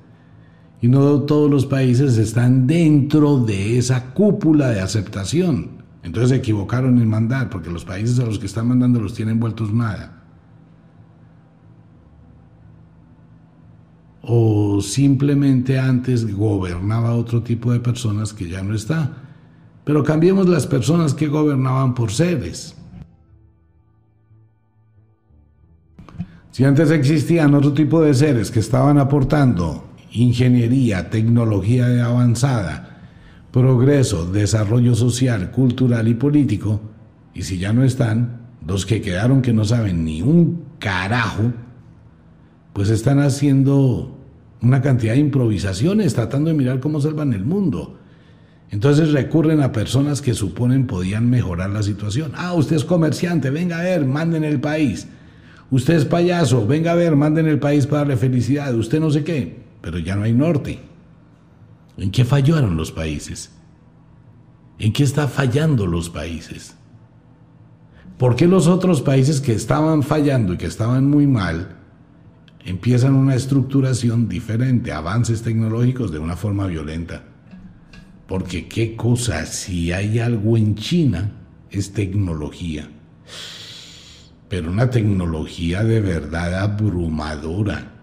Y 0.85 0.89
no 0.89 1.21
todos 1.23 1.51
los 1.51 1.65
países 1.65 2.19
están 2.19 2.67
dentro 2.67 3.39
de 3.39 3.79
esa 3.79 4.13
cúpula 4.13 4.69
de 4.69 4.83
aceptación. 4.83 5.71
Entonces 6.03 6.29
se 6.29 6.37
equivocaron 6.37 7.01
en 7.01 7.09
mandar, 7.09 7.49
porque 7.49 7.71
los 7.71 7.87
países 7.87 8.21
a 8.21 8.27
los 8.27 8.39
que 8.39 8.45
están 8.45 8.69
mandando 8.69 9.01
los 9.01 9.15
tienen 9.15 9.41
vueltos 9.41 9.73
nada. 9.73 10.23
O 14.21 14.83
simplemente 14.83 15.79
antes 15.79 16.31
gobernaba 16.37 17.15
otro 17.15 17.43
tipo 17.43 17.73
de 17.73 17.81
personas 17.81 18.35
que 18.35 18.51
ya 18.51 18.63
no 18.63 18.75
está. 18.75 19.11
Pero 19.85 20.05
cambiemos 20.05 20.47
las 20.51 20.67
personas 20.67 21.15
que 21.15 21.29
gobernaban 21.29 21.95
por 21.95 22.13
seres. 22.13 22.77
Si 26.51 26.63
antes 26.63 26.91
existían 26.91 27.55
otro 27.55 27.73
tipo 27.73 28.03
de 28.03 28.13
seres 28.13 28.51
que 28.51 28.61
estaban 28.61 28.99
aportando 28.99 29.94
ingeniería, 30.15 31.11
tecnología 31.11 32.07
avanzada, 32.07 33.01
progreso, 33.51 34.31
desarrollo 34.31 34.95
social, 34.95 35.51
cultural 35.51 36.09
y 36.09 36.15
político, 36.15 36.81
y 37.35 37.43
si 37.43 37.59
ya 37.59 37.73
no 37.73 37.85
están, 37.85 38.43
los 38.67 38.87
que 38.87 39.03
quedaron 39.03 39.43
que 39.43 39.53
no 39.53 39.65
saben 39.65 40.05
ni 40.05 40.23
un 40.23 40.65
carajo, 40.79 41.53
pues 42.73 42.91
están 42.91 43.19
haciendo 43.19 44.17
una 44.63 44.81
cantidad 44.81 45.15
de 45.15 45.21
improvisaciones, 45.21 46.15
tratando 46.15 46.49
de 46.49 46.57
mirar 46.57 46.81
cómo 46.81 47.01
salvan 47.01 47.33
el 47.33 47.45
mundo. 47.45 47.99
Entonces 48.71 49.13
recurren 49.13 49.61
a 49.61 49.73
personas 49.73 50.23
que 50.23 50.33
suponen 50.33 50.87
podían 50.87 51.29
mejorar 51.29 51.71
la 51.71 51.83
situación. 51.83 52.33
Ah, 52.37 52.55
usted 52.55 52.77
es 52.77 52.85
comerciante, 52.85 53.51
venga 53.51 53.81
a 53.81 53.83
ver, 53.83 54.07
manden 54.07 54.45
el 54.45 54.61
país. 54.61 55.09
Usted 55.71 55.95
es 55.95 56.05
payaso, 56.05 56.67
venga 56.67 56.93
a 56.93 56.97
ver, 56.97 57.17
manden 57.17 57.47
el 57.47 57.59
país 57.59 57.87
para 57.87 58.01
darle 58.01 58.17
felicidad. 58.17 58.75
Usted 58.75 59.01
no 59.01 59.11
sé 59.11 59.25
qué 59.25 59.64
pero 59.85 59.99
ya 59.99 60.17
no 60.17 60.23
hay 60.23 60.33
norte. 60.33 60.81
¿En 61.99 62.11
qué 62.11 62.25
fallaron 62.25 62.75
los 62.75 62.91
países? 62.91 63.51
¿En 64.79 64.95
qué 64.95 65.03
está 65.03 65.29
fallando 65.29 65.87
los 65.87 66.09
países? 66.09 66.75
¿Por 68.17 68.35
qué 68.35 68.49
los 68.49 68.67
otros 68.67 69.03
países 69.03 69.43
que 69.43 69.53
estaban 69.53 70.03
fallando 70.03 70.55
y 70.55 70.57
que 70.57 70.65
estaban 70.65 71.11
muy 71.11 71.27
mal 71.27 71.77
empiezan 72.65 73.15
una 73.15 73.35
estructuración 73.35 74.27
diferente, 74.27 74.91
avances 74.91 75.43
tecnológicos 75.43 76.11
de 76.11 76.19
una 76.19 76.35
forma 76.35 76.67
violenta? 76.67 77.23
Porque 78.27 78.69
qué 78.69 78.97
cosa, 78.97 79.45
si 79.45 79.93
hay 79.93 80.19
algo 80.19 80.57
en 80.57 80.77
China, 80.77 81.31
es 81.71 81.93
tecnología. 81.93 82.89
Pero 84.49 84.71
una 84.71 84.89
tecnología 84.89 85.85
de 85.85 86.01
verdad 86.01 86.55
abrumadora 86.55 87.94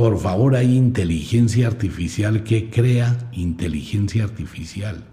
por 0.00 0.18
favor, 0.18 0.56
hay 0.56 0.78
inteligencia 0.78 1.66
artificial 1.66 2.42
que 2.42 2.70
crea 2.70 3.18
inteligencia 3.32 4.24
artificial. 4.24 5.04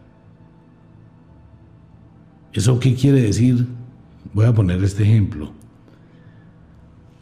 ¿Eso 2.53 2.79
qué 2.79 2.95
quiere 2.95 3.21
decir? 3.21 3.67
Voy 4.33 4.45
a 4.45 4.53
poner 4.53 4.81
este 4.81 5.03
ejemplo. 5.03 5.51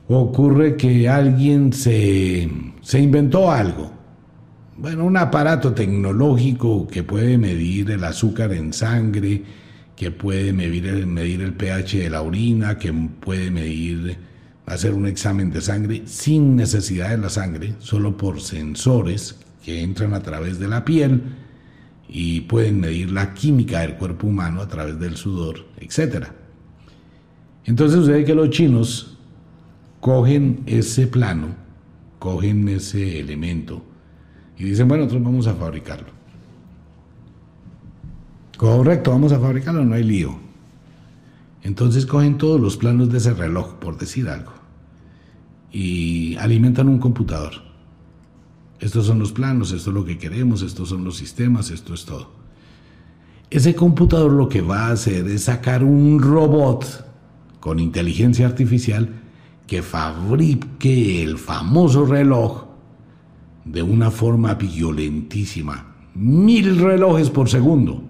Ocurre 0.07 0.77
que 0.77 1.09
alguien 1.09 1.73
se, 1.73 2.47
se 2.83 2.99
inventó 2.99 3.49
algo. 3.49 3.91
Bueno, 4.77 5.03
un 5.03 5.17
aparato 5.17 5.73
tecnológico 5.73 6.85
que 6.85 7.01
puede 7.01 7.39
medir 7.39 7.89
el 7.89 8.03
azúcar 8.03 8.53
en 8.53 8.73
sangre, 8.73 9.41
que 9.95 10.11
puede 10.11 10.53
medir 10.53 10.85
el, 10.85 11.07
medir 11.07 11.41
el 11.41 11.53
pH 11.53 11.97
de 11.97 12.09
la 12.11 12.21
orina, 12.21 12.77
que 12.77 12.93
puede 12.93 13.49
medir 13.49 14.34
hacer 14.65 14.93
un 14.93 15.07
examen 15.07 15.51
de 15.51 15.61
sangre 15.61 16.03
sin 16.05 16.55
necesidad 16.55 17.09
de 17.09 17.17
la 17.17 17.29
sangre, 17.29 17.75
solo 17.79 18.17
por 18.17 18.41
sensores 18.41 19.37
que 19.63 19.81
entran 19.81 20.13
a 20.13 20.21
través 20.21 20.59
de 20.59 20.67
la 20.67 20.85
piel 20.85 21.21
y 22.07 22.41
pueden 22.41 22.79
medir 22.79 23.11
la 23.11 23.33
química 23.33 23.81
del 23.81 23.95
cuerpo 23.95 24.27
humano 24.27 24.61
a 24.61 24.67
través 24.67 24.99
del 24.99 25.17
sudor, 25.17 25.65
etc. 25.77 26.27
Entonces 27.65 27.99
sucede 27.99 28.25
que 28.25 28.35
los 28.35 28.49
chinos 28.49 29.17
cogen 29.99 30.61
ese 30.67 31.07
plano, 31.07 31.47
cogen 32.19 32.67
ese 32.69 33.19
elemento 33.19 33.83
y 34.57 34.63
dicen, 34.65 34.87
bueno, 34.87 35.03
nosotros 35.03 35.25
vamos 35.25 35.47
a 35.47 35.55
fabricarlo. 35.55 36.09
Correcto, 38.57 39.11
vamos 39.11 39.31
a 39.31 39.39
fabricarlo, 39.39 39.83
no 39.83 39.95
hay 39.95 40.03
lío. 40.03 40.37
Entonces 41.63 42.05
cogen 42.05 42.37
todos 42.37 42.61
los 42.61 42.77
planos 42.77 43.11
de 43.11 43.17
ese 43.17 43.33
reloj, 43.33 43.75
por 43.79 43.97
decir 43.97 44.29
algo, 44.29 44.53
y 45.75 46.37
alimentan 46.37 46.87
un 46.87 46.99
computador. 46.99 47.51
Estos 48.79 49.07
son 49.07 49.19
los 49.19 49.33
planos, 49.33 49.73
esto 49.73 49.89
es 49.89 49.93
lo 49.93 50.05
que 50.05 50.17
queremos, 50.17 50.61
estos 50.61 50.87
son 50.87 51.03
los 51.03 51.17
sistemas, 51.17 51.69
esto 51.69 51.93
es 51.93 52.05
todo. 52.05 52.31
Ese 53.49 53.75
computador 53.75 54.31
lo 54.31 54.47
que 54.47 54.61
va 54.61 54.87
a 54.87 54.91
hacer 54.91 55.27
es 55.27 55.43
sacar 55.43 55.83
un 55.83 56.21
robot 56.21 57.05
con 57.59 57.81
inteligencia 57.81 58.45
artificial 58.47 59.09
que 59.67 59.81
fabrique 59.81 61.21
el 61.21 61.37
famoso 61.37 62.05
reloj 62.05 62.67
de 63.65 63.81
una 63.81 64.11
forma 64.11 64.53
violentísima. 64.53 65.93
Mil 66.13 66.79
relojes 66.79 67.29
por 67.29 67.49
segundo. 67.49 68.01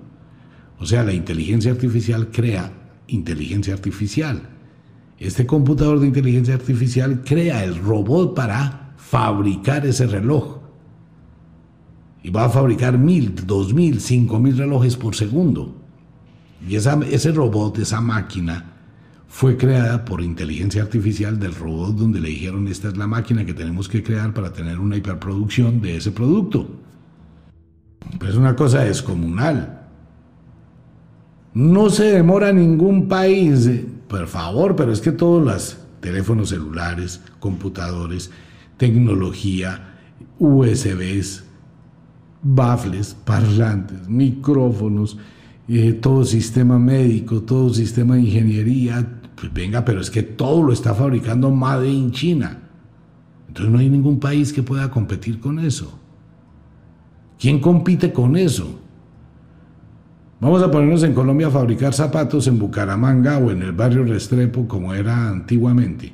O 0.77 0.85
sea, 0.85 1.03
la 1.03 1.13
inteligencia 1.13 1.71
artificial 1.71 2.29
crea 2.29 2.71
inteligencia 3.07 3.73
artificial. 3.73 4.54
Este 5.17 5.45
computador 5.45 5.99
de 5.99 6.07
inteligencia 6.07 6.55
artificial 6.55 7.23
crea 7.23 7.63
el 7.63 7.77
robot 7.77 8.35
para 8.35 8.93
fabricar 8.97 9.85
ese 9.85 10.07
reloj. 10.07 10.59
Y 12.21 12.31
va 12.31 12.45
a 12.45 12.49
fabricar 12.49 12.97
mil, 12.97 13.33
dos 13.45 13.73
mil, 13.73 14.01
cinco 14.01 14.39
mil 14.39 14.57
relojes 14.57 14.97
por 14.97 15.15
segundo. 15.15 15.75
Y 16.67 16.75
ese 16.75 17.31
robot, 17.31 17.77
esa 17.77 18.01
máquina, 18.01 18.73
fue 19.27 19.57
creada 19.57 20.05
por 20.05 20.21
inteligencia 20.21 20.81
artificial 20.81 21.37
del 21.39 21.53
robot 21.53 21.95
donde 21.95 22.19
le 22.19 22.29
dijeron 22.29 22.67
esta 22.67 22.87
es 22.87 22.97
la 22.97 23.05
máquina 23.05 23.45
que 23.45 23.53
tenemos 23.53 23.89
que 23.89 24.01
crear 24.01 24.33
para 24.33 24.53
tener 24.53 24.79
una 24.79 24.97
hiperproducción 24.97 25.81
de 25.81 25.97
ese 25.97 26.11
producto. 26.11 26.67
Pues 28.17 28.31
es 28.31 28.37
una 28.37 28.55
cosa 28.55 28.79
descomunal. 28.83 29.81
No 31.53 31.89
se 31.89 32.05
demora 32.05 32.51
ningún 32.51 33.07
país, 33.07 33.69
por 34.07 34.27
favor, 34.27 34.75
pero 34.75 34.91
es 34.91 35.01
que 35.01 35.11
todos 35.11 35.43
los 35.43 35.77
teléfonos 35.99 36.49
celulares, 36.49 37.21
computadores, 37.39 38.31
tecnología, 38.77 39.95
USBs, 40.39 41.43
baffles, 42.41 43.15
parlantes, 43.25 44.07
micrófonos, 44.07 45.17
eh, 45.67 45.93
todo 45.93 46.23
sistema 46.25 46.77
médico, 46.77 47.41
todo 47.41 47.73
sistema 47.73 48.15
de 48.15 48.21
ingeniería, 48.21 49.19
pues 49.35 49.51
venga, 49.51 49.83
pero 49.83 49.99
es 49.99 50.11
que 50.11 50.21
todo 50.23 50.61
lo 50.61 50.71
está 50.71 50.93
fabricando 50.93 51.49
Made 51.49 51.89
in 51.89 52.11
China. 52.11 52.59
Entonces 53.47 53.71
no 53.71 53.79
hay 53.79 53.89
ningún 53.89 54.19
país 54.19 54.53
que 54.53 54.61
pueda 54.61 54.91
competir 54.91 55.39
con 55.39 55.59
eso. 55.59 55.97
¿Quién 57.39 57.59
compite 57.59 58.13
con 58.13 58.37
eso? 58.37 58.79
Vamos 60.45 60.61
a 60.61 60.69
ponernos 60.69 61.01
en 61.01 61.15
Colombia 61.15 61.47
a 61.47 61.49
fabricar 61.49 61.91
zapatos 61.95 62.45
en 62.45 62.59
Bucaramanga 62.59 63.39
o 63.39 63.49
en 63.49 63.63
el 63.63 63.71
barrio 63.71 64.03
Restrepo 64.03 64.67
como 64.67 64.93
era 64.93 65.27
antiguamente. 65.27 66.13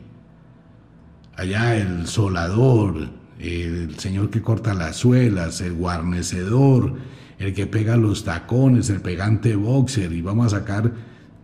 Allá 1.36 1.76
el 1.76 2.08
solador, 2.08 3.10
el 3.40 4.00
señor 4.00 4.30
que 4.30 4.42
corta 4.42 4.74
las 4.74 4.96
suelas, 4.96 5.60
el 5.60 5.74
guarnecedor, 5.74 6.94
el 7.40 7.54
que 7.54 7.68
pega 7.68 7.98
los 7.98 8.24
tacones, 8.24 8.90
el 8.90 9.02
pegante 9.02 9.54
boxer 9.58 10.14
y 10.14 10.22
vamos 10.22 10.54
a 10.54 10.60
sacar 10.60 10.94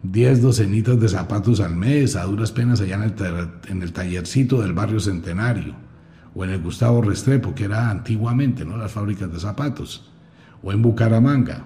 10 0.04 0.42
docenitas 0.42 0.98
de 0.98 1.10
zapatos 1.10 1.60
al 1.60 1.76
mes 1.76 2.16
a 2.16 2.24
duras 2.24 2.54
penas 2.54 2.80
allá 2.80 2.96
en 2.96 3.04
el, 3.04 3.14
en 3.68 3.82
el 3.82 3.92
tallercito 3.92 4.62
del 4.62 4.72
barrio 4.72 5.02
Centenario 5.02 5.76
o 6.34 6.46
en 6.46 6.52
el 6.52 6.62
Gustavo 6.62 7.02
Restrepo 7.02 7.54
que 7.54 7.66
era 7.66 7.90
antiguamente, 7.90 8.64
¿no? 8.64 8.78
Las 8.78 8.94
fábricas 8.94 9.30
de 9.30 9.42
zapatos 9.42 10.10
o 10.64 10.72
en 10.72 10.82
Bucaramanga. 10.82 11.66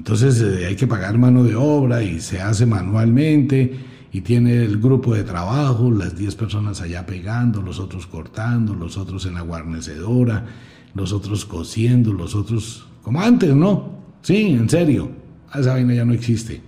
Entonces 0.00 0.40
eh, 0.40 0.64
hay 0.64 0.76
que 0.76 0.86
pagar 0.86 1.18
mano 1.18 1.44
de 1.44 1.54
obra 1.54 2.02
y 2.02 2.20
se 2.20 2.40
hace 2.40 2.64
manualmente 2.64 3.78
y 4.10 4.22
tiene 4.22 4.64
el 4.64 4.80
grupo 4.80 5.14
de 5.14 5.24
trabajo, 5.24 5.90
las 5.90 6.16
10 6.16 6.36
personas 6.36 6.80
allá 6.80 7.04
pegando, 7.04 7.60
los 7.60 7.78
otros 7.78 8.06
cortando, 8.06 8.74
los 8.74 8.96
otros 8.96 9.26
en 9.26 9.34
la 9.34 9.42
guarnecedora, 9.42 10.46
los 10.94 11.12
otros 11.12 11.44
cosiendo, 11.44 12.14
los 12.14 12.34
otros... 12.34 12.86
Como 13.02 13.20
antes, 13.20 13.54
¿no? 13.54 13.90
Sí, 14.22 14.52
en 14.52 14.70
serio. 14.70 15.10
Esa 15.54 15.74
vaina 15.74 15.92
ya 15.92 16.06
no 16.06 16.14
existe. 16.14 16.62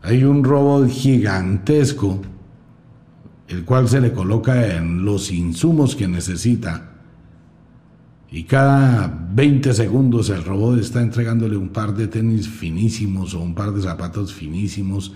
Hay 0.00 0.24
un 0.24 0.42
robot 0.42 0.88
gigantesco, 0.88 2.22
el 3.48 3.66
cual 3.66 3.90
se 3.90 4.00
le 4.00 4.10
coloca 4.14 4.74
en 4.74 5.04
los 5.04 5.30
insumos 5.30 5.96
que 5.96 6.08
necesita. 6.08 6.93
Y 8.34 8.42
cada 8.42 9.28
20 9.32 9.72
segundos 9.74 10.28
el 10.28 10.42
robot 10.42 10.80
está 10.80 11.00
entregándole 11.00 11.56
un 11.56 11.68
par 11.68 11.94
de 11.94 12.08
tenis 12.08 12.48
finísimos 12.48 13.32
o 13.32 13.38
un 13.38 13.54
par 13.54 13.70
de 13.70 13.80
zapatos 13.80 14.34
finísimos. 14.34 15.14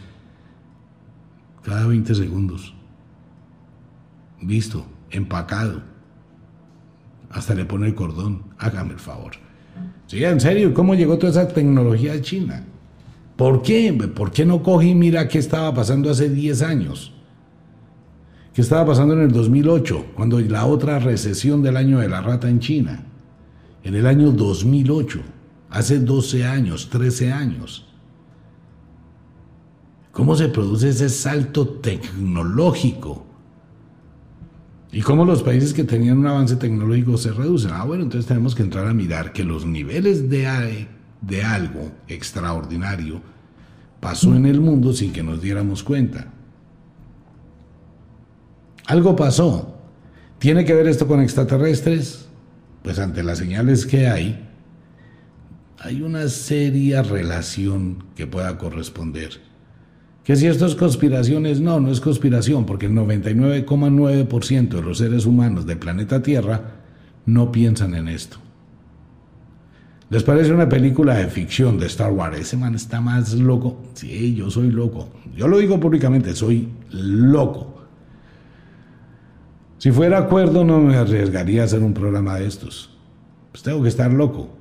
Cada 1.64 1.88
20 1.88 2.14
segundos. 2.14 2.76
Listo, 4.40 4.86
empacado. 5.10 5.82
Hasta 7.28 7.56
le 7.56 7.64
pone 7.64 7.88
el 7.88 7.96
cordón. 7.96 8.44
Hágame 8.56 8.92
el 8.92 9.00
favor. 9.00 9.32
Sí, 10.06 10.22
en 10.22 10.40
serio, 10.40 10.72
¿cómo 10.72 10.94
llegó 10.94 11.18
toda 11.18 11.32
esa 11.32 11.48
tecnología 11.48 12.12
de 12.12 12.22
China? 12.22 12.66
¿Por 13.34 13.62
qué? 13.62 13.92
¿Por 14.14 14.30
qué 14.30 14.46
no 14.46 14.62
coge 14.62 14.90
y 14.90 14.94
mira 14.94 15.26
qué 15.26 15.38
estaba 15.38 15.74
pasando 15.74 16.08
hace 16.08 16.28
10 16.28 16.62
años? 16.62 17.12
¿Qué 18.54 18.62
estaba 18.62 18.86
pasando 18.86 19.14
en 19.14 19.22
el 19.22 19.32
2008, 19.32 20.06
cuando 20.14 20.38
la 20.38 20.66
otra 20.66 21.00
recesión 21.00 21.64
del 21.64 21.76
año 21.76 21.98
de 21.98 22.08
la 22.08 22.20
rata 22.20 22.48
en 22.48 22.60
China? 22.60 23.06
En 23.82 23.94
el 23.94 24.06
año 24.06 24.32
2008, 24.32 25.20
hace 25.70 25.98
12 26.00 26.44
años, 26.44 26.88
13 26.90 27.32
años. 27.32 27.86
¿Cómo 30.12 30.34
se 30.34 30.48
produce 30.48 30.88
ese 30.88 31.08
salto 31.08 31.68
tecnológico? 31.68 33.24
¿Y 34.90 35.02
cómo 35.02 35.24
los 35.24 35.42
países 35.42 35.74
que 35.74 35.84
tenían 35.84 36.18
un 36.18 36.26
avance 36.26 36.56
tecnológico 36.56 37.16
se 37.18 37.30
reducen? 37.30 37.70
Ah, 37.72 37.84
bueno, 37.84 38.04
entonces 38.04 38.26
tenemos 38.26 38.54
que 38.54 38.62
entrar 38.62 38.86
a 38.86 38.94
mirar 38.94 39.32
que 39.32 39.44
los 39.44 39.66
niveles 39.66 40.30
de, 40.30 40.88
de 41.20 41.42
algo 41.44 41.92
extraordinario 42.08 43.20
pasó 44.00 44.34
en 44.34 44.46
el 44.46 44.60
mundo 44.60 44.92
sin 44.92 45.12
que 45.12 45.22
nos 45.22 45.42
diéramos 45.42 45.82
cuenta. 45.82 46.32
Algo 48.86 49.14
pasó. 49.14 49.74
¿Tiene 50.38 50.64
que 50.64 50.74
ver 50.74 50.88
esto 50.88 51.06
con 51.06 51.20
extraterrestres? 51.20 52.27
Pues 52.82 52.98
ante 52.98 53.22
las 53.22 53.38
señales 53.38 53.86
que 53.86 54.08
hay, 54.08 54.48
hay 55.78 56.02
una 56.02 56.28
seria 56.28 57.02
relación 57.02 58.04
que 58.16 58.26
pueda 58.26 58.58
corresponder. 58.58 59.30
Que 60.24 60.36
si 60.36 60.46
esto 60.46 60.66
es 60.66 60.74
conspiraciones, 60.74 61.60
no, 61.60 61.80
no 61.80 61.90
es 61.90 62.00
conspiración, 62.00 62.66
porque 62.66 62.86
el 62.86 62.92
99,9% 62.92 64.68
de 64.68 64.82
los 64.82 64.98
seres 64.98 65.24
humanos 65.24 65.66
del 65.66 65.78
planeta 65.78 66.22
Tierra 66.22 66.74
no 67.24 67.50
piensan 67.50 67.94
en 67.94 68.08
esto. 68.08 68.38
¿Les 70.10 70.22
parece 70.22 70.52
una 70.52 70.68
película 70.68 71.14
de 71.16 71.28
ficción 71.28 71.78
de 71.78 71.86
Star 71.86 72.12
Wars? 72.12 72.38
Ese 72.38 72.56
man 72.56 72.74
está 72.74 73.00
más 73.00 73.34
loco. 73.34 73.82
Sí, 73.92 74.34
yo 74.34 74.50
soy 74.50 74.70
loco. 74.70 75.10
Yo 75.36 75.46
lo 75.48 75.58
digo 75.58 75.78
públicamente, 75.78 76.34
soy 76.34 76.68
loco. 76.90 77.77
Si 79.78 79.90
fuera 79.92 80.18
acuerdo 80.18 80.64
no 80.64 80.80
me 80.80 80.96
arriesgaría 80.96 81.62
a 81.62 81.64
hacer 81.64 81.82
un 81.82 81.94
programa 81.94 82.36
de 82.36 82.46
estos. 82.46 82.96
Pues 83.52 83.62
tengo 83.62 83.82
que 83.82 83.88
estar 83.88 84.12
loco. 84.12 84.56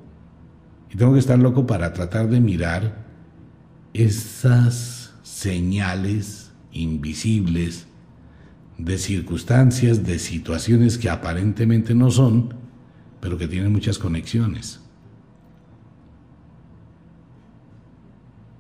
Y 0.92 0.96
tengo 0.96 1.14
que 1.14 1.20
estar 1.20 1.38
loco 1.38 1.66
para 1.68 1.92
tratar 1.94 2.30
de 2.30 2.40
mirar 2.40 3.06
esas 3.94 5.14
señales 5.24 6.52
invisibles 6.72 7.88
de 8.78 8.98
circunstancias, 8.98 10.06
de 10.06 10.20
situaciones 10.20 10.98
que 10.98 11.10
aparentemente 11.10 11.96
no 11.96 12.12
son, 12.12 12.54
pero 13.20 13.38
que 13.38 13.48
tienen 13.48 13.74
muchas 13.74 13.98
conexiones. 13.98 14.82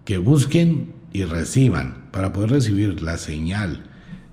que 0.07 0.17
busquen 0.19 0.93
y 1.11 1.25
reciban. 1.25 2.07
Para 2.13 2.31
poder 2.31 2.51
recibir 2.51 3.03
la 3.03 3.17
señal, 3.17 3.83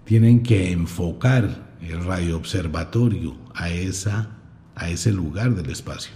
tienen 0.05 0.45
que 0.45 0.71
enfocar 0.71 1.63
el 1.90 2.05
radioobservatorio 2.05 3.37
a, 3.55 3.70
esa, 3.70 4.29
a 4.75 4.90
ese 4.90 5.12
lugar 5.12 5.55
del 5.55 5.70
espacio. 5.70 6.12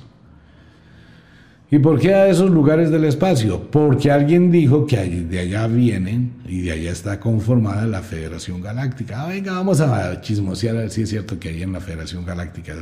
¿Y 1.70 1.78
por 1.80 2.00
qué 2.00 2.14
a 2.14 2.28
esos 2.28 2.50
lugares 2.50 2.90
del 2.90 3.04
espacio? 3.04 3.70
Porque 3.70 4.10
alguien 4.10 4.50
dijo 4.50 4.86
que 4.86 4.96
de 4.96 5.38
allá 5.38 5.66
vienen 5.66 6.32
y 6.46 6.62
de 6.62 6.72
allá 6.72 6.90
está 6.90 7.20
conformada 7.20 7.86
la 7.86 8.00
Federación 8.00 8.62
Galáctica. 8.62 9.22
Ah, 9.22 9.28
venga, 9.28 9.52
vamos 9.52 9.82
a 9.82 10.20
chismosear 10.22 10.76
a 10.76 10.80
ver 10.80 10.90
si 10.90 11.02
es 11.02 11.10
cierto 11.10 11.38
que 11.38 11.50
ahí 11.50 11.62
en 11.62 11.72
la 11.72 11.80
Federación 11.80 12.24
Galáctica 12.24 12.74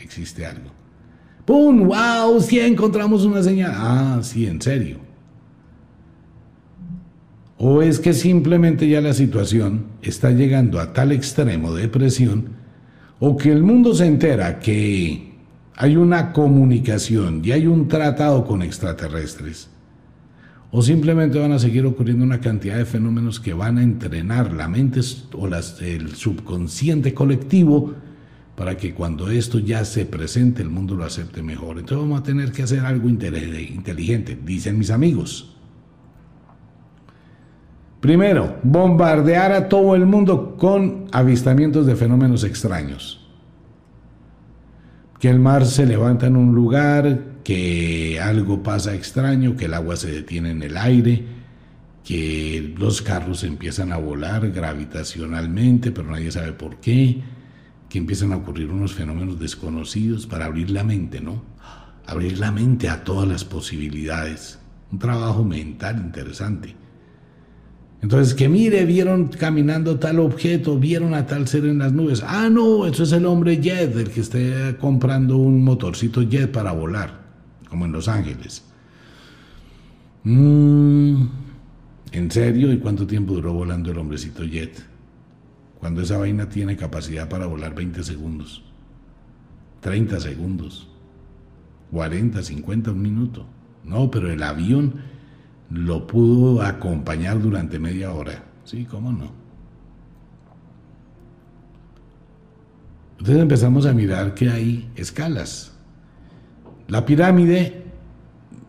existe 0.00 0.44
algo. 0.44 0.72
¡Pum! 1.44 1.86
¡Wow! 1.86 2.40
Sí, 2.40 2.58
encontramos 2.58 3.24
una 3.24 3.44
señal. 3.44 3.72
Ah, 3.74 4.18
sí, 4.22 4.46
en 4.46 4.60
serio. 4.60 5.11
¿O 7.64 7.80
es 7.80 8.00
que 8.00 8.12
simplemente 8.12 8.88
ya 8.88 9.00
la 9.00 9.12
situación 9.12 9.84
está 10.02 10.32
llegando 10.32 10.80
a 10.80 10.92
tal 10.92 11.12
extremo 11.12 11.72
de 11.72 11.86
presión 11.86 12.56
o 13.20 13.36
que 13.36 13.52
el 13.52 13.62
mundo 13.62 13.94
se 13.94 14.04
entera 14.04 14.58
que 14.58 15.34
hay 15.76 15.96
una 15.96 16.32
comunicación 16.32 17.40
y 17.44 17.52
hay 17.52 17.68
un 17.68 17.86
tratado 17.86 18.44
con 18.44 18.62
extraterrestres? 18.62 19.70
¿O 20.72 20.82
simplemente 20.82 21.38
van 21.38 21.52
a 21.52 21.60
seguir 21.60 21.86
ocurriendo 21.86 22.24
una 22.24 22.40
cantidad 22.40 22.78
de 22.78 22.84
fenómenos 22.84 23.38
que 23.38 23.54
van 23.54 23.78
a 23.78 23.84
entrenar 23.84 24.52
la 24.52 24.66
mente 24.66 24.98
o 25.32 25.46
el 25.46 26.16
subconsciente 26.16 27.14
colectivo 27.14 27.94
para 28.56 28.76
que 28.76 28.92
cuando 28.92 29.30
esto 29.30 29.60
ya 29.60 29.84
se 29.84 30.04
presente 30.04 30.62
el 30.62 30.68
mundo 30.68 30.96
lo 30.96 31.04
acepte 31.04 31.44
mejor? 31.44 31.78
Entonces 31.78 31.98
vamos 31.98 32.22
a 32.22 32.24
tener 32.24 32.50
que 32.50 32.64
hacer 32.64 32.80
algo 32.80 33.08
inteligente, 33.08 34.36
dicen 34.44 34.80
mis 34.80 34.90
amigos. 34.90 35.51
Primero, 38.02 38.58
bombardear 38.64 39.52
a 39.52 39.68
todo 39.68 39.94
el 39.94 40.06
mundo 40.06 40.56
con 40.56 41.04
avistamientos 41.12 41.86
de 41.86 41.94
fenómenos 41.94 42.42
extraños. 42.42 43.24
Que 45.20 45.30
el 45.30 45.38
mar 45.38 45.64
se 45.64 45.86
levanta 45.86 46.26
en 46.26 46.34
un 46.34 46.52
lugar, 46.52 47.20
que 47.44 48.18
algo 48.20 48.60
pasa 48.64 48.92
extraño, 48.96 49.56
que 49.56 49.66
el 49.66 49.74
agua 49.74 49.94
se 49.94 50.10
detiene 50.10 50.50
en 50.50 50.64
el 50.64 50.76
aire, 50.78 51.24
que 52.02 52.74
los 52.76 53.02
carros 53.02 53.44
empiezan 53.44 53.92
a 53.92 53.98
volar 53.98 54.50
gravitacionalmente, 54.50 55.92
pero 55.92 56.10
nadie 56.10 56.32
sabe 56.32 56.54
por 56.54 56.80
qué, 56.80 57.22
que 57.88 57.98
empiezan 57.98 58.32
a 58.32 58.38
ocurrir 58.38 58.68
unos 58.72 58.94
fenómenos 58.94 59.38
desconocidos 59.38 60.26
para 60.26 60.46
abrir 60.46 60.70
la 60.70 60.82
mente, 60.82 61.20
¿no? 61.20 61.44
Abrir 62.04 62.40
la 62.40 62.50
mente 62.50 62.88
a 62.88 63.04
todas 63.04 63.28
las 63.28 63.44
posibilidades. 63.44 64.58
Un 64.90 64.98
trabajo 64.98 65.44
mental 65.44 65.98
interesante. 65.98 66.82
Entonces, 68.02 68.34
que 68.34 68.48
mire, 68.48 68.84
vieron 68.84 69.28
caminando 69.28 70.00
tal 70.00 70.18
objeto, 70.18 70.76
vieron 70.76 71.14
a 71.14 71.24
tal 71.24 71.46
ser 71.46 71.66
en 71.66 71.78
las 71.78 71.92
nubes. 71.92 72.20
Ah, 72.26 72.50
no, 72.50 72.84
eso 72.84 73.04
es 73.04 73.12
el 73.12 73.24
hombre 73.26 73.60
jet, 73.60 73.94
el 73.96 74.10
que 74.10 74.20
esté 74.20 74.76
comprando 74.80 75.36
un 75.36 75.62
motorcito 75.62 76.20
jet 76.22 76.50
para 76.50 76.72
volar, 76.72 77.20
como 77.68 77.84
en 77.84 77.92
Los 77.92 78.08
Ángeles. 78.08 78.64
Mm, 80.24 81.26
¿En 82.10 82.30
serio? 82.32 82.72
¿Y 82.72 82.78
cuánto 82.78 83.06
tiempo 83.06 83.34
duró 83.34 83.52
volando 83.52 83.92
el 83.92 83.98
hombrecito 83.98 84.42
jet? 84.44 84.84
Cuando 85.78 86.02
esa 86.02 86.18
vaina 86.18 86.48
tiene 86.48 86.76
capacidad 86.76 87.28
para 87.28 87.46
volar 87.46 87.72
20 87.72 88.02
segundos, 88.02 88.64
30 89.80 90.18
segundos, 90.18 90.88
40, 91.92 92.42
50, 92.42 92.90
un 92.90 93.02
minuto. 93.02 93.46
No, 93.84 94.10
pero 94.10 94.28
el 94.30 94.42
avión 94.42 94.94
lo 95.72 96.06
pudo 96.06 96.62
acompañar 96.62 97.40
durante 97.40 97.78
media 97.78 98.12
hora. 98.12 98.44
Sí, 98.64 98.84
cómo 98.84 99.12
no. 99.12 99.30
Entonces 103.18 103.42
empezamos 103.42 103.86
a 103.86 103.92
mirar 103.92 104.34
que 104.34 104.50
hay 104.50 104.90
escalas. 104.96 105.72
La 106.88 107.06
pirámide, 107.06 107.84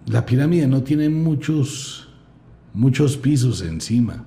la 0.06 0.26
pirámide 0.26 0.68
no 0.68 0.84
tiene 0.84 1.10
muchos, 1.10 2.08
muchos 2.74 3.18
pisos 3.18 3.62
encima. 3.62 4.24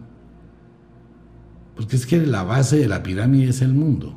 Porque 1.76 1.96
es 1.96 2.06
que 2.06 2.26
la 2.26 2.42
base 2.42 2.78
de 2.78 2.88
la 2.88 3.02
pirámide 3.02 3.48
es 3.48 3.62
el 3.62 3.72
mundo. 3.72 4.14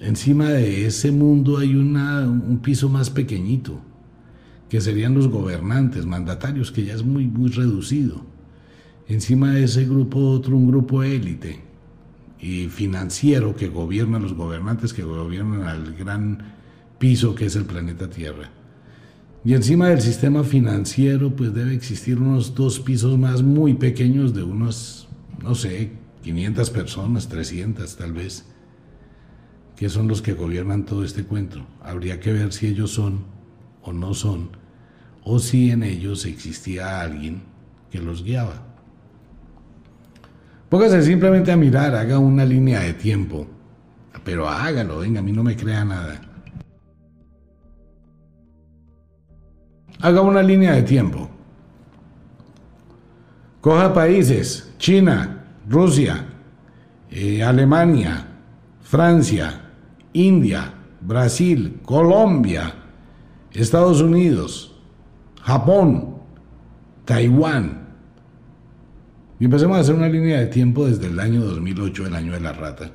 Encima 0.00 0.48
de 0.50 0.86
ese 0.86 1.10
mundo 1.10 1.58
hay 1.58 1.74
una, 1.74 2.20
un 2.20 2.58
piso 2.58 2.88
más 2.88 3.10
pequeñito 3.10 3.80
que 4.70 4.80
serían 4.80 5.14
los 5.14 5.28
gobernantes, 5.28 6.06
mandatarios, 6.06 6.70
que 6.70 6.84
ya 6.84 6.94
es 6.94 7.02
muy, 7.04 7.26
muy 7.26 7.50
reducido. 7.50 8.24
Encima 9.08 9.52
de 9.52 9.64
ese 9.64 9.84
grupo 9.84 10.30
otro, 10.30 10.56
un 10.56 10.68
grupo 10.68 11.02
élite 11.02 11.60
y 12.38 12.68
financiero 12.68 13.56
que 13.56 13.68
gobierna 13.68 14.18
a 14.18 14.20
los 14.20 14.32
gobernantes, 14.32 14.94
que 14.94 15.02
gobiernan 15.02 15.64
al 15.64 15.94
gran 15.94 16.54
piso 17.00 17.34
que 17.34 17.46
es 17.46 17.56
el 17.56 17.64
planeta 17.64 18.08
Tierra. 18.08 18.48
Y 19.44 19.54
encima 19.54 19.88
del 19.88 20.00
sistema 20.00 20.44
financiero, 20.44 21.34
pues 21.34 21.52
debe 21.52 21.74
existir 21.74 22.18
unos 22.18 22.54
dos 22.54 22.78
pisos 22.78 23.18
más 23.18 23.42
muy 23.42 23.74
pequeños 23.74 24.34
de 24.34 24.44
unos, 24.44 25.08
no 25.42 25.56
sé, 25.56 25.90
500 26.22 26.70
personas, 26.70 27.28
300 27.28 27.96
tal 27.96 28.12
vez. 28.12 28.46
que 29.76 29.88
son 29.88 30.08
los 30.08 30.20
que 30.20 30.34
gobiernan 30.34 30.84
todo 30.84 31.04
este 31.04 31.24
cuento. 31.24 31.66
Habría 31.82 32.20
que 32.20 32.34
ver 32.34 32.52
si 32.52 32.66
ellos 32.66 32.90
son 32.90 33.24
o 33.82 33.94
no 33.94 34.12
son, 34.12 34.59
o 35.24 35.38
si 35.38 35.70
en 35.70 35.82
ellos 35.82 36.24
existía 36.24 37.00
alguien 37.00 37.42
que 37.90 38.00
los 38.00 38.22
guiaba. 38.22 38.62
Póngase 40.68 41.02
simplemente 41.02 41.50
a 41.50 41.56
mirar, 41.56 41.94
haga 41.94 42.18
una 42.18 42.44
línea 42.44 42.80
de 42.80 42.94
tiempo, 42.94 43.46
pero 44.24 44.48
hágalo, 44.48 45.00
venga, 45.00 45.20
a 45.20 45.22
mí 45.22 45.32
no 45.32 45.42
me 45.42 45.56
crea 45.56 45.84
nada. 45.84 46.20
Haga 50.00 50.20
una 50.22 50.42
línea 50.42 50.72
de 50.72 50.82
tiempo. 50.82 51.28
Coja 53.60 53.92
países, 53.92 54.72
China, 54.78 55.44
Rusia, 55.68 56.24
eh, 57.10 57.42
Alemania, 57.42 58.26
Francia, 58.80 59.60
India, 60.12 60.72
Brasil, 61.00 61.80
Colombia, 61.84 62.74
Estados 63.52 64.00
Unidos, 64.00 64.69
Japón, 65.42 66.16
Taiwán. 67.04 67.88
Y 69.38 69.46
empecemos 69.46 69.78
a 69.78 69.80
hacer 69.80 69.94
una 69.94 70.08
línea 70.08 70.38
de 70.38 70.46
tiempo 70.46 70.86
desde 70.86 71.06
el 71.06 71.18
año 71.18 71.40
2008, 71.40 72.06
el 72.06 72.14
año 72.14 72.32
de 72.32 72.40
la 72.40 72.52
rata. 72.52 72.92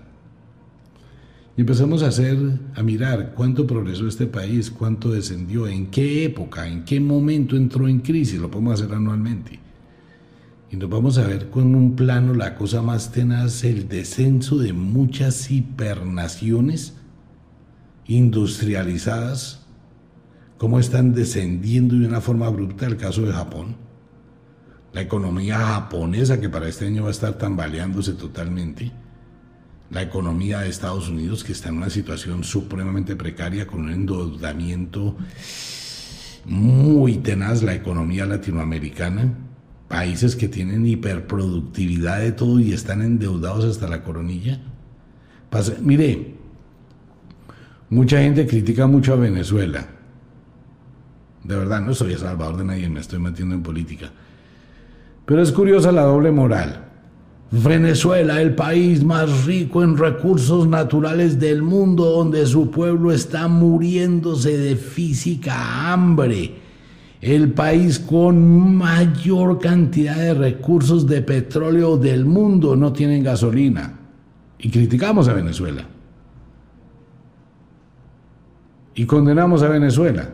Y 1.57 1.61
empezamos 1.61 2.03
a 2.03 2.07
hacer, 2.07 2.37
a 2.75 2.83
mirar 2.83 3.33
cuánto 3.33 3.65
progresó 3.65 4.07
este 4.07 4.27
país, 4.27 4.69
cuánto 4.69 5.09
descendió, 5.09 5.67
en 5.67 5.87
qué 5.87 6.25
época, 6.25 6.67
en 6.67 6.83
qué 6.83 6.99
momento 6.99 7.55
entró 7.55 7.87
en 7.87 7.99
crisis, 7.99 8.39
lo 8.39 8.51
podemos 8.51 8.81
hacer 8.81 8.93
anualmente. 8.93 9.59
Y 10.69 10.75
nos 10.75 10.89
vamos 10.89 11.17
a 11.17 11.25
ver 11.25 11.49
con 11.49 11.73
un 11.73 11.95
plano 11.95 12.33
la 12.33 12.55
cosa 12.55 12.81
más 12.81 13.11
tenaz, 13.11 13.63
el 13.63 13.87
descenso 13.87 14.57
de 14.57 14.73
muchas 14.73 15.49
hipernaciones 15.49 16.95
industrializadas, 18.05 19.64
cómo 20.57 20.79
están 20.79 21.13
descendiendo 21.13 21.95
de 21.95 22.07
una 22.07 22.21
forma 22.21 22.47
abrupta 22.47 22.85
el 22.85 22.97
caso 22.97 23.23
de 23.23 23.33
Japón. 23.33 23.75
La 24.93 25.01
economía 25.01 25.57
japonesa 25.57 26.39
que 26.39 26.49
para 26.49 26.69
este 26.69 26.87
año 26.87 27.03
va 27.03 27.09
a 27.09 27.11
estar 27.11 27.33
tambaleándose 27.37 28.13
totalmente. 28.13 28.91
La 29.91 30.01
economía 30.01 30.59
de 30.61 30.69
Estados 30.69 31.09
Unidos 31.09 31.43
que 31.43 31.51
está 31.51 31.69
en 31.69 31.77
una 31.77 31.89
situación 31.89 32.43
supremamente 32.43 33.15
precaria 33.15 33.67
con 33.67 33.81
un 33.81 33.91
endeudamiento 33.91 35.17
muy 36.45 37.17
tenaz. 37.17 37.61
La 37.61 37.75
economía 37.75 38.25
latinoamericana. 38.25 39.33
Países 39.89 40.35
que 40.35 40.47
tienen 40.47 40.85
hiperproductividad 40.85 42.19
de 42.19 42.31
todo 42.31 42.59
y 42.59 42.73
están 42.73 43.01
endeudados 43.01 43.65
hasta 43.65 43.87
la 43.87 44.03
coronilla. 44.03 44.59
mire, 45.81 46.35
Mucha 47.89 48.19
gente 48.19 48.47
critica 48.47 48.87
mucho 48.87 49.13
a 49.13 49.17
Venezuela. 49.17 49.94
De 51.47 51.55
verdad, 51.55 51.81
no 51.81 51.93
soy 51.93 52.13
el 52.13 52.19
salvador 52.19 52.57
de 52.57 52.65
nadie, 52.65 52.89
me 52.89 52.99
estoy 52.99 53.19
metiendo 53.19 53.55
en 53.55 53.63
política. 53.63 54.11
Pero 55.25 55.41
es 55.41 55.51
curiosa 55.51 55.91
la 55.91 56.03
doble 56.03 56.31
moral. 56.31 56.83
Venezuela, 57.51 58.41
el 58.41 58.55
país 58.55 59.03
más 59.03 59.45
rico 59.45 59.83
en 59.83 59.97
recursos 59.97 60.67
naturales 60.67 61.39
del 61.39 61.61
mundo, 61.61 62.05
donde 62.05 62.45
su 62.45 62.71
pueblo 62.71 63.11
está 63.11 63.47
muriéndose 63.47 64.57
de 64.57 64.75
física 64.75 65.91
hambre. 65.91 66.55
El 67.21 67.53
país 67.53 67.99
con 67.99 68.75
mayor 68.75 69.59
cantidad 69.59 70.15
de 70.15 70.33
recursos 70.33 71.07
de 71.07 71.21
petróleo 71.21 71.97
del 71.97 72.25
mundo 72.25 72.75
no 72.75 72.91
tiene 72.91 73.21
gasolina. 73.21 73.99
Y 74.59 74.69
criticamos 74.69 75.27
a 75.27 75.33
Venezuela 75.33 75.85
y 78.95 79.05
condenamos 79.05 79.61
a 79.61 79.67
Venezuela. 79.67 80.29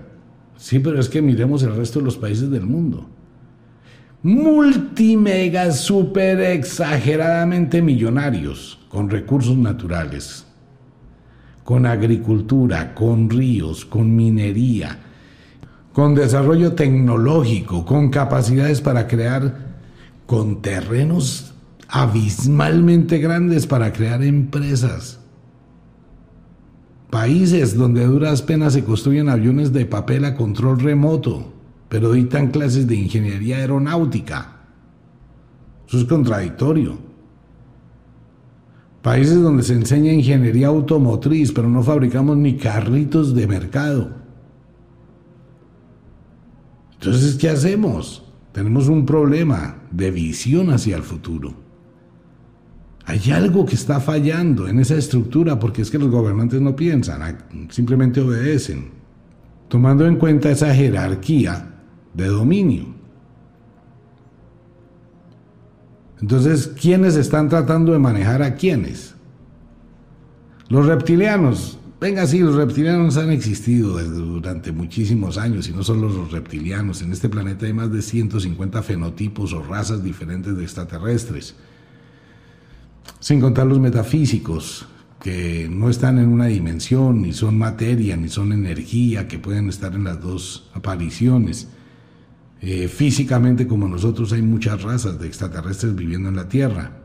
Sí, 0.61 0.77
pero 0.77 0.99
es 0.99 1.09
que 1.09 1.23
miremos 1.23 1.63
el 1.63 1.75
resto 1.75 1.97
de 1.97 2.05
los 2.05 2.17
países 2.17 2.51
del 2.51 2.67
mundo. 2.67 3.09
Multimega, 4.21 5.71
super 5.71 6.39
exageradamente 6.39 7.81
millonarios, 7.81 8.77
con 8.87 9.09
recursos 9.09 9.57
naturales, 9.57 10.45
con 11.63 11.87
agricultura, 11.87 12.93
con 12.93 13.27
ríos, 13.27 13.85
con 13.85 14.15
minería, 14.15 14.99
con 15.93 16.13
desarrollo 16.13 16.73
tecnológico, 16.73 17.83
con 17.83 18.11
capacidades 18.11 18.81
para 18.81 19.07
crear, 19.07 19.57
con 20.27 20.61
terrenos 20.61 21.55
abismalmente 21.87 23.17
grandes 23.17 23.65
para 23.65 23.91
crear 23.91 24.21
empresas 24.21 25.20
Países 27.11 27.75
donde 27.75 28.05
a 28.05 28.07
duras 28.07 28.41
penas 28.41 28.71
se 28.71 28.85
construyen 28.85 29.27
aviones 29.27 29.73
de 29.73 29.85
papel 29.85 30.23
a 30.23 30.33
control 30.33 30.79
remoto, 30.79 31.51
pero 31.89 32.13
dictan 32.13 32.51
clases 32.51 32.87
de 32.87 32.95
ingeniería 32.95 33.57
aeronáutica. 33.57 34.61
Eso 35.89 35.97
es 35.97 36.05
contradictorio. 36.05 36.97
Países 39.01 39.41
donde 39.41 39.61
se 39.63 39.73
enseña 39.73 40.13
ingeniería 40.13 40.67
automotriz, 40.67 41.51
pero 41.51 41.67
no 41.67 41.83
fabricamos 41.83 42.37
ni 42.37 42.55
carritos 42.55 43.35
de 43.35 43.45
mercado. 43.45 44.11
Entonces, 46.93 47.35
¿qué 47.35 47.49
hacemos? 47.49 48.23
Tenemos 48.53 48.87
un 48.87 49.05
problema 49.05 49.81
de 49.91 50.11
visión 50.11 50.69
hacia 50.69 50.95
el 50.95 51.03
futuro. 51.03 51.55
Hay 53.05 53.31
algo 53.31 53.65
que 53.65 53.75
está 53.75 53.99
fallando 53.99 54.67
en 54.67 54.79
esa 54.79 54.95
estructura 54.95 55.57
porque 55.59 55.81
es 55.81 55.89
que 55.89 55.97
los 55.97 56.09
gobernantes 56.09 56.61
no 56.61 56.75
piensan, 56.75 57.37
simplemente 57.69 58.21
obedecen, 58.21 58.91
tomando 59.67 60.05
en 60.05 60.17
cuenta 60.17 60.51
esa 60.51 60.73
jerarquía 60.73 61.73
de 62.13 62.27
dominio. 62.27 62.85
Entonces, 66.21 66.71
¿quiénes 66.79 67.15
están 67.15 67.49
tratando 67.49 67.93
de 67.93 67.99
manejar 67.99 68.43
a 68.43 68.53
quiénes? 68.53 69.15
Los 70.69 70.85
reptilianos. 70.85 71.79
Venga, 71.99 72.25
sí, 72.27 72.39
los 72.39 72.55
reptilianos 72.55 73.17
han 73.17 73.31
existido 73.31 73.97
durante 74.03 74.71
muchísimos 74.71 75.37
años 75.37 75.67
y 75.67 75.73
no 75.73 75.83
solo 75.83 76.07
los 76.09 76.31
reptilianos. 76.31 77.01
En 77.01 77.11
este 77.11 77.29
planeta 77.29 77.65
hay 77.65 77.73
más 77.73 77.91
de 77.91 78.01
150 78.03 78.83
fenotipos 78.83 79.53
o 79.53 79.63
razas 79.63 80.03
diferentes 80.03 80.55
de 80.55 80.63
extraterrestres 80.63 81.55
sin 83.21 83.39
contar 83.39 83.67
los 83.67 83.79
metafísicos, 83.79 84.87
que 85.21 85.69
no 85.71 85.89
están 85.89 86.17
en 86.17 86.27
una 86.27 86.47
dimensión, 86.47 87.21
ni 87.21 87.33
son 87.33 87.55
materia, 87.55 88.17
ni 88.17 88.27
son 88.29 88.51
energía, 88.51 89.27
que 89.27 89.37
pueden 89.37 89.69
estar 89.69 89.93
en 89.93 90.03
las 90.03 90.19
dos 90.19 90.71
apariciones. 90.73 91.67
Eh, 92.61 92.87
físicamente, 92.87 93.67
como 93.67 93.87
nosotros, 93.87 94.33
hay 94.33 94.41
muchas 94.41 94.81
razas 94.81 95.19
de 95.19 95.27
extraterrestres 95.27 95.95
viviendo 95.95 96.29
en 96.29 96.35
la 96.35 96.49
Tierra. 96.49 97.03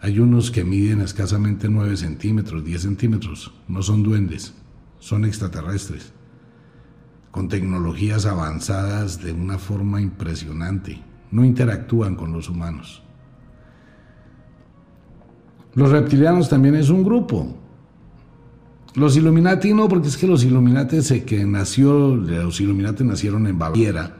Hay 0.00 0.20
unos 0.20 0.52
que 0.52 0.62
miden 0.62 1.00
escasamente 1.00 1.68
9 1.68 1.96
centímetros, 1.96 2.64
10 2.64 2.80
centímetros. 2.80 3.52
No 3.66 3.82
son 3.82 4.04
duendes, 4.04 4.54
son 5.00 5.24
extraterrestres. 5.24 6.12
Con 7.32 7.48
tecnologías 7.48 8.26
avanzadas 8.26 9.20
de 9.24 9.32
una 9.32 9.58
forma 9.58 10.00
impresionante. 10.00 11.02
No 11.32 11.44
interactúan 11.44 12.14
con 12.14 12.32
los 12.32 12.48
humanos. 12.48 13.02
Los 15.78 15.92
reptilianos 15.92 16.48
también 16.48 16.74
es 16.74 16.90
un 16.90 17.04
grupo. 17.04 17.54
Los 18.96 19.16
Illuminati 19.16 19.72
no, 19.72 19.88
porque 19.88 20.08
es 20.08 20.16
que 20.16 20.26
los 20.26 20.42
Illuminati 20.42 21.02
se 21.02 21.22
que 21.22 21.44
nació, 21.44 22.16
los 22.16 22.60
Illuminati 22.60 23.04
nacieron 23.04 23.46
en 23.46 23.60
Baviera 23.60 24.16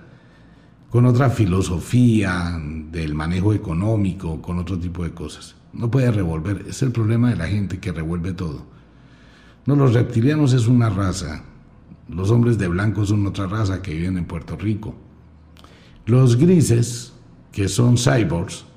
con 0.88 1.04
otra 1.04 1.30
filosofía 1.30 2.56
del 2.92 3.12
manejo 3.12 3.52
económico, 3.54 4.40
con 4.40 4.60
otro 4.60 4.78
tipo 4.78 5.02
de 5.02 5.10
cosas. 5.10 5.56
No 5.72 5.90
puede 5.90 6.12
revolver, 6.12 6.64
es 6.68 6.80
el 6.82 6.92
problema 6.92 7.30
de 7.30 7.36
la 7.36 7.48
gente 7.48 7.80
que 7.80 7.90
revuelve 7.90 8.34
todo. 8.34 8.64
No, 9.66 9.74
los 9.74 9.94
reptilianos 9.94 10.52
es 10.52 10.68
una 10.68 10.90
raza, 10.90 11.42
los 12.08 12.30
hombres 12.30 12.56
de 12.58 12.68
blanco 12.68 13.04
son 13.04 13.26
otra 13.26 13.48
raza 13.48 13.82
que 13.82 13.94
viven 13.94 14.16
en 14.16 14.26
Puerto 14.26 14.56
Rico. 14.56 14.94
Los 16.06 16.36
grises, 16.36 17.14
que 17.50 17.66
son 17.66 17.96
cyborgs, 17.98 18.67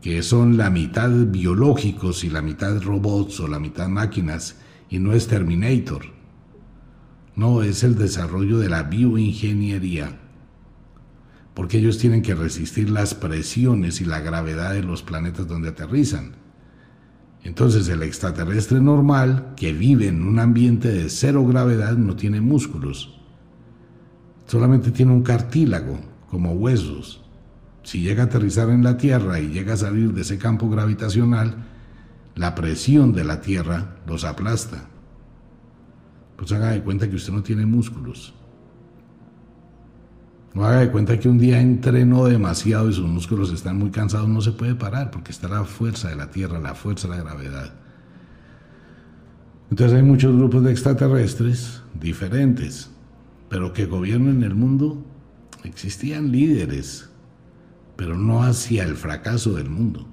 que 0.00 0.22
son 0.22 0.56
la 0.56 0.70
mitad 0.70 1.10
biológicos 1.10 2.24
y 2.24 2.30
la 2.30 2.42
mitad 2.42 2.80
robots 2.82 3.40
o 3.40 3.48
la 3.48 3.58
mitad 3.58 3.88
máquinas, 3.88 4.56
y 4.88 4.98
no 4.98 5.12
es 5.12 5.26
Terminator. 5.26 6.02
No, 7.34 7.62
es 7.62 7.84
el 7.84 7.96
desarrollo 7.96 8.58
de 8.58 8.68
la 8.68 8.84
bioingeniería, 8.84 10.18
porque 11.54 11.78
ellos 11.78 11.98
tienen 11.98 12.22
que 12.22 12.34
resistir 12.34 12.90
las 12.90 13.14
presiones 13.14 14.00
y 14.00 14.04
la 14.04 14.20
gravedad 14.20 14.72
de 14.72 14.82
los 14.82 15.02
planetas 15.02 15.46
donde 15.46 15.68
aterrizan. 15.68 16.36
Entonces 17.44 17.88
el 17.88 18.02
extraterrestre 18.02 18.80
normal, 18.80 19.54
que 19.56 19.72
vive 19.72 20.08
en 20.08 20.22
un 20.22 20.38
ambiente 20.38 20.88
de 20.88 21.08
cero 21.08 21.46
gravedad, 21.46 21.96
no 21.96 22.16
tiene 22.16 22.40
músculos, 22.40 23.20
solamente 24.46 24.90
tiene 24.90 25.12
un 25.12 25.22
cartílago, 25.22 25.98
como 26.28 26.52
huesos. 26.52 27.24
Si 27.82 28.00
llega 28.00 28.24
a 28.24 28.26
aterrizar 28.26 28.68
en 28.70 28.82
la 28.82 28.96
Tierra 28.96 29.40
y 29.40 29.48
llega 29.48 29.74
a 29.74 29.78
salir 29.78 30.12
de 30.12 30.22
ese 30.22 30.38
campo 30.38 30.68
gravitacional, 30.68 31.54
la 32.34 32.54
presión 32.54 33.12
de 33.12 33.24
la 33.24 33.40
Tierra 33.40 33.96
los 34.06 34.24
aplasta. 34.24 34.84
Pues 36.36 36.52
haga 36.52 36.70
de 36.70 36.82
cuenta 36.82 37.08
que 37.08 37.16
usted 37.16 37.32
no 37.32 37.42
tiene 37.42 37.66
músculos. 37.66 38.34
No 40.54 40.64
haga 40.64 40.80
de 40.80 40.90
cuenta 40.90 41.18
que 41.18 41.28
un 41.28 41.38
día 41.38 41.60
entrenó 41.60 42.24
demasiado 42.26 42.88
y 42.88 42.92
sus 42.92 43.06
músculos 43.06 43.52
están 43.52 43.78
muy 43.78 43.90
cansados, 43.90 44.28
no 44.28 44.40
se 44.40 44.52
puede 44.52 44.74
parar 44.74 45.10
porque 45.10 45.32
está 45.32 45.48
la 45.48 45.64
fuerza 45.64 46.08
de 46.08 46.16
la 46.16 46.30
Tierra, 46.30 46.58
la 46.58 46.74
fuerza 46.74 47.08
de 47.08 47.16
la 47.16 47.22
gravedad. 47.22 47.74
Entonces 49.70 49.96
hay 49.96 50.02
muchos 50.02 50.34
grupos 50.34 50.64
de 50.64 50.70
extraterrestres 50.70 51.82
diferentes, 52.00 52.90
pero 53.48 53.72
que 53.72 53.86
gobiernan 53.86 54.42
el 54.42 54.54
mundo. 54.54 55.04
Existían 55.64 56.32
líderes, 56.32 57.10
pero 57.98 58.16
no 58.16 58.44
hacia 58.44 58.84
el 58.84 58.94
fracaso 58.94 59.54
del 59.54 59.68
mundo. 59.68 60.06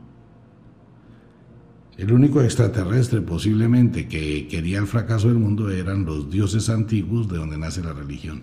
El 1.97 2.11
único 2.11 2.41
extraterrestre 2.41 3.21
posiblemente 3.21 4.07
que 4.07 4.47
quería 4.47 4.79
el 4.79 4.87
fracaso 4.87 5.27
del 5.27 5.37
mundo 5.37 5.69
eran 5.69 6.03
los 6.03 6.31
dioses 6.31 6.67
antiguos 6.71 7.27
de 7.27 7.37
donde 7.37 7.59
nace 7.59 7.83
la 7.83 7.93
religión. 7.93 8.41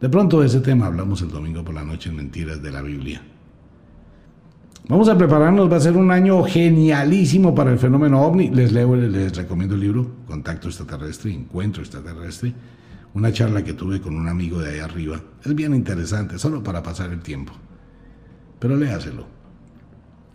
De 0.00 0.08
pronto 0.08 0.40
de 0.40 0.48
ese 0.48 0.58
tema 0.58 0.86
hablamos 0.86 1.22
el 1.22 1.28
domingo 1.28 1.64
por 1.64 1.72
la 1.72 1.84
noche 1.84 2.10
en 2.10 2.16
Mentiras 2.16 2.60
de 2.60 2.72
la 2.72 2.82
Biblia. 2.82 3.22
Vamos 4.88 5.08
a 5.08 5.16
prepararnos, 5.16 5.70
va 5.70 5.76
a 5.76 5.80
ser 5.80 5.96
un 5.96 6.10
año 6.10 6.42
genialísimo 6.42 7.54
para 7.54 7.70
el 7.70 7.78
fenómeno 7.78 8.22
ovni. 8.22 8.50
Les 8.50 8.72
leo, 8.72 8.96
les 8.96 9.36
recomiendo 9.36 9.76
el 9.76 9.82
libro 9.82 10.16
Contacto 10.26 10.66
extraterrestre, 10.66 11.32
Encuentro 11.32 11.80
extraterrestre, 11.80 12.52
una 13.14 13.32
charla 13.32 13.62
que 13.62 13.74
tuve 13.74 14.00
con 14.00 14.16
un 14.16 14.26
amigo 14.26 14.58
de 14.58 14.72
ahí 14.72 14.80
arriba. 14.80 15.20
Es 15.44 15.54
bien 15.54 15.76
interesante, 15.76 16.40
solo 16.40 16.60
para 16.60 16.82
pasar 16.82 17.12
el 17.12 17.20
tiempo. 17.20 17.52
Pero 18.58 18.76
léaselo. 18.76 19.26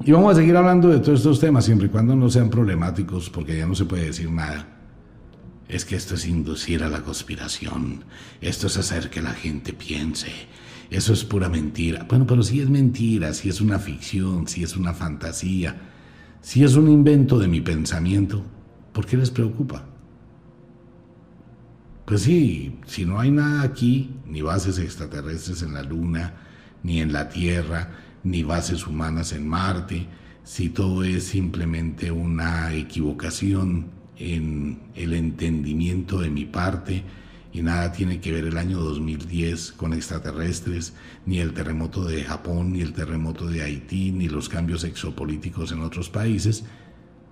Y 0.04 0.12
vamos 0.12 0.34
a 0.34 0.36
seguir 0.36 0.58
hablando 0.58 0.90
de 0.90 1.00
todos 1.00 1.20
estos 1.20 1.40
temas, 1.40 1.66
siempre 1.66 1.88
y 1.88 1.90
cuando 1.90 2.16
no 2.16 2.30
sean 2.30 2.50
problemáticos, 2.50 3.30
porque 3.30 3.58
ya 3.58 3.68
no 3.68 3.76
se 3.76 3.86
puede 3.86 4.06
decir 4.06 4.30
nada. 4.30 4.68
Es 5.68 5.86
que 5.86 5.96
esto 5.96 6.16
es 6.16 6.28
inducir 6.28 6.84
a 6.84 6.90
la 6.90 7.02
conspiración, 7.02 8.04
esto 8.42 8.68
es 8.68 8.78
hacer 8.78 9.10
que 9.10 9.22
la 9.22 9.34
gente 9.34 9.72
piense, 9.72 10.32
eso 10.90 11.14
es 11.14 11.24
pura 11.24 11.48
mentira. 11.48 12.06
Bueno, 12.08 12.28
pero 12.28 12.44
si 12.44 12.60
es 12.60 12.70
mentira, 12.70 13.34
si 13.34 13.50
es 13.50 13.62
una 13.62 13.80
ficción, 13.80 14.48
si 14.48 14.64
es 14.64 14.76
una 14.76 14.94
fantasía, 14.94 15.76
si 16.42 16.64
es 16.64 16.76
un 16.76 16.90
invento 16.90 17.40
de 17.40 17.48
mi 17.48 17.62
pensamiento, 17.62 18.44
¿por 18.92 19.06
qué 19.06 19.16
les 19.16 19.32
preocupa? 19.32 19.86
Pues 22.06 22.22
sí, 22.22 22.78
si 22.86 23.06
no 23.06 23.20
hay 23.20 23.32
nada 23.32 23.62
aquí, 23.64 24.12
ni 24.28 24.42
bases 24.42 24.78
extraterrestres 24.78 25.62
en 25.62 25.74
la 25.74 25.84
Luna, 25.84 26.34
ni 26.84 27.00
en 27.00 27.14
la 27.14 27.30
Tierra, 27.30 28.03
ni 28.24 28.44
bases 28.44 28.88
humanas 28.88 29.34
en 29.34 29.48
Marte, 29.48 30.08
si 30.44 30.70
todo 30.70 31.04
es 31.04 31.26
simplemente 31.26 32.12
una 32.12 32.74
equivocación 32.74 33.88
en 34.18 34.80
el 34.96 35.14
entendimiento 35.14 36.20
de 36.20 36.30
mi 36.30 36.46
parte 36.46 37.04
y 37.54 37.62
nada 37.62 37.92
tiene 37.92 38.20
que 38.20 38.32
ver 38.32 38.46
el 38.46 38.58
año 38.58 38.80
2010 38.80 39.74
con 39.74 39.94
extraterrestres, 39.94 40.94
ni 41.26 41.38
el 41.38 41.54
terremoto 41.54 42.04
de 42.04 42.24
Japón, 42.24 42.74
ni 42.74 42.82
el 42.82 42.94
terremoto 42.94 43.48
de 43.48 43.62
Haití, 43.62 44.12
ni 44.12 44.28
los 44.28 44.50
cambios 44.50 44.84
exopolíticos 44.84 45.72
en 45.72 45.82
otros 45.82 46.10
países, 46.10 46.64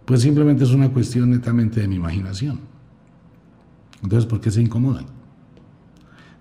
pues 0.06 0.22
simplemente 0.22 0.64
es 0.64 0.72
una 0.72 0.90
cuestión 0.90 1.32
netamente 1.32 1.82
de 1.82 1.88
mi 1.88 1.96
imaginación. 1.96 2.60
Entonces, 4.04 4.28
¿por 4.28 4.40
qué 4.40 4.52
se 4.52 4.62
incomodan? 4.62 5.06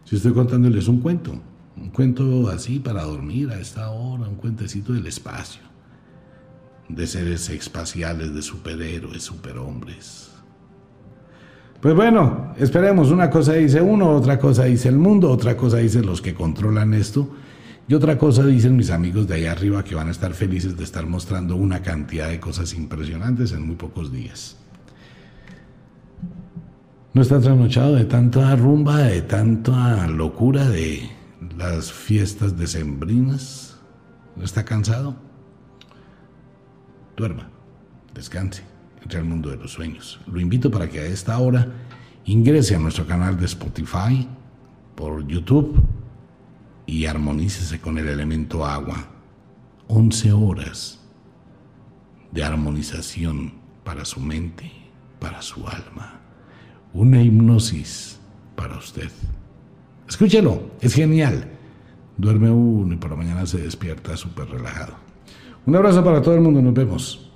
Si 0.05 0.17
estoy 0.17 0.33
contándoles 0.33 0.87
un 0.87 1.01
cuento, 1.01 1.41
un 1.81 1.91
cuento 1.91 2.49
así 2.49 2.79
para 2.79 3.03
dormir 3.03 3.51
a 3.51 3.59
esta 3.59 3.91
hora, 3.91 4.29
un 4.29 4.37
cuentecito 4.37 4.93
del 4.93 5.07
espacio, 5.07 5.63
de 6.89 7.07
seres 7.07 7.49
espaciales, 7.49 8.35
de 8.35 8.43
superhéroes, 8.43 9.23
superhombres. 9.23 10.31
Pues 11.81 11.95
bueno, 11.95 12.55
esperemos, 12.59 13.11
una 13.11 13.31
cosa 13.31 13.55
dice 13.55 13.81
uno, 13.81 14.11
otra 14.11 14.39
cosa 14.39 14.65
dice 14.65 14.89
el 14.89 14.99
mundo, 14.99 15.31
otra 15.31 15.57
cosa 15.57 15.79
dicen 15.79 16.05
los 16.05 16.21
que 16.21 16.35
controlan 16.35 16.93
esto, 16.93 17.31
y 17.89 17.95
otra 17.95 18.19
cosa 18.19 18.45
dicen 18.45 18.77
mis 18.77 18.91
amigos 18.91 19.27
de 19.27 19.37
allá 19.37 19.53
arriba 19.53 19.83
que 19.83 19.95
van 19.95 20.09
a 20.09 20.11
estar 20.11 20.35
felices 20.35 20.77
de 20.77 20.85
estar 20.85 21.07
mostrando 21.07 21.57
una 21.57 21.81
cantidad 21.81 22.29
de 22.29 22.39
cosas 22.39 22.75
impresionantes 22.75 23.53
en 23.53 23.67
muy 23.67 23.77
pocos 23.77 24.13
días. 24.13 24.57
No 27.15 27.23
está 27.23 27.41
trasnochado 27.41 27.97
de 27.97 28.05
tanta 28.05 28.55
rumba, 28.55 28.99
de 28.99 29.23
tanta 29.23 30.07
locura, 30.07 30.69
de 30.69 31.20
las 31.61 31.93
fiestas 31.93 32.57
decembrinas, 32.57 33.77
¿no 34.35 34.45
está 34.45 34.65
cansado? 34.65 35.15
Duerma, 37.19 37.51
descanse, 38.15 38.63
entre 39.03 39.19
al 39.19 39.27
mundo 39.27 39.51
de 39.51 39.59
los 39.59 39.71
sueños. 39.71 40.19
Lo 40.27 40.41
invito 40.41 40.71
para 40.71 40.89
que 40.89 41.01
a 41.01 41.05
esta 41.05 41.39
hora 41.39 41.69
ingrese 42.25 42.77
a 42.77 42.79
nuestro 42.79 43.07
canal 43.07 43.39
de 43.39 43.45
Spotify, 43.45 44.27
por 44.95 45.27
YouTube 45.27 45.83
y 46.87 47.05
armonícese 47.05 47.79
con 47.79 47.99
el 47.99 48.09
elemento 48.09 48.65
agua. 48.65 48.97
11 49.89 50.33
horas 50.33 50.99
de 52.33 52.43
armonización 52.43 53.53
para 53.85 54.07
su 54.07 54.19
mente, 54.21 54.73
para 55.19 55.43
su 55.43 55.67
alma. 55.69 56.21
Una 56.95 57.23
hipnosis 57.23 58.19
para 58.57 58.79
usted. 58.79 59.11
Escúchelo, 60.11 60.61
es 60.81 60.93
genial. 60.93 61.45
Duerme 62.19 62.51
uno 62.51 62.93
y 62.93 62.97
por 62.97 63.11
la 63.11 63.17
mañana 63.17 63.47
se 63.47 63.59
despierta 63.59 64.17
súper 64.17 64.49
relajado. 64.51 64.95
Un 65.65 65.77
abrazo 65.77 66.03
para 66.03 66.21
todo 66.21 66.35
el 66.35 66.41
mundo, 66.41 66.61
nos 66.61 66.75
vemos. 66.75 67.30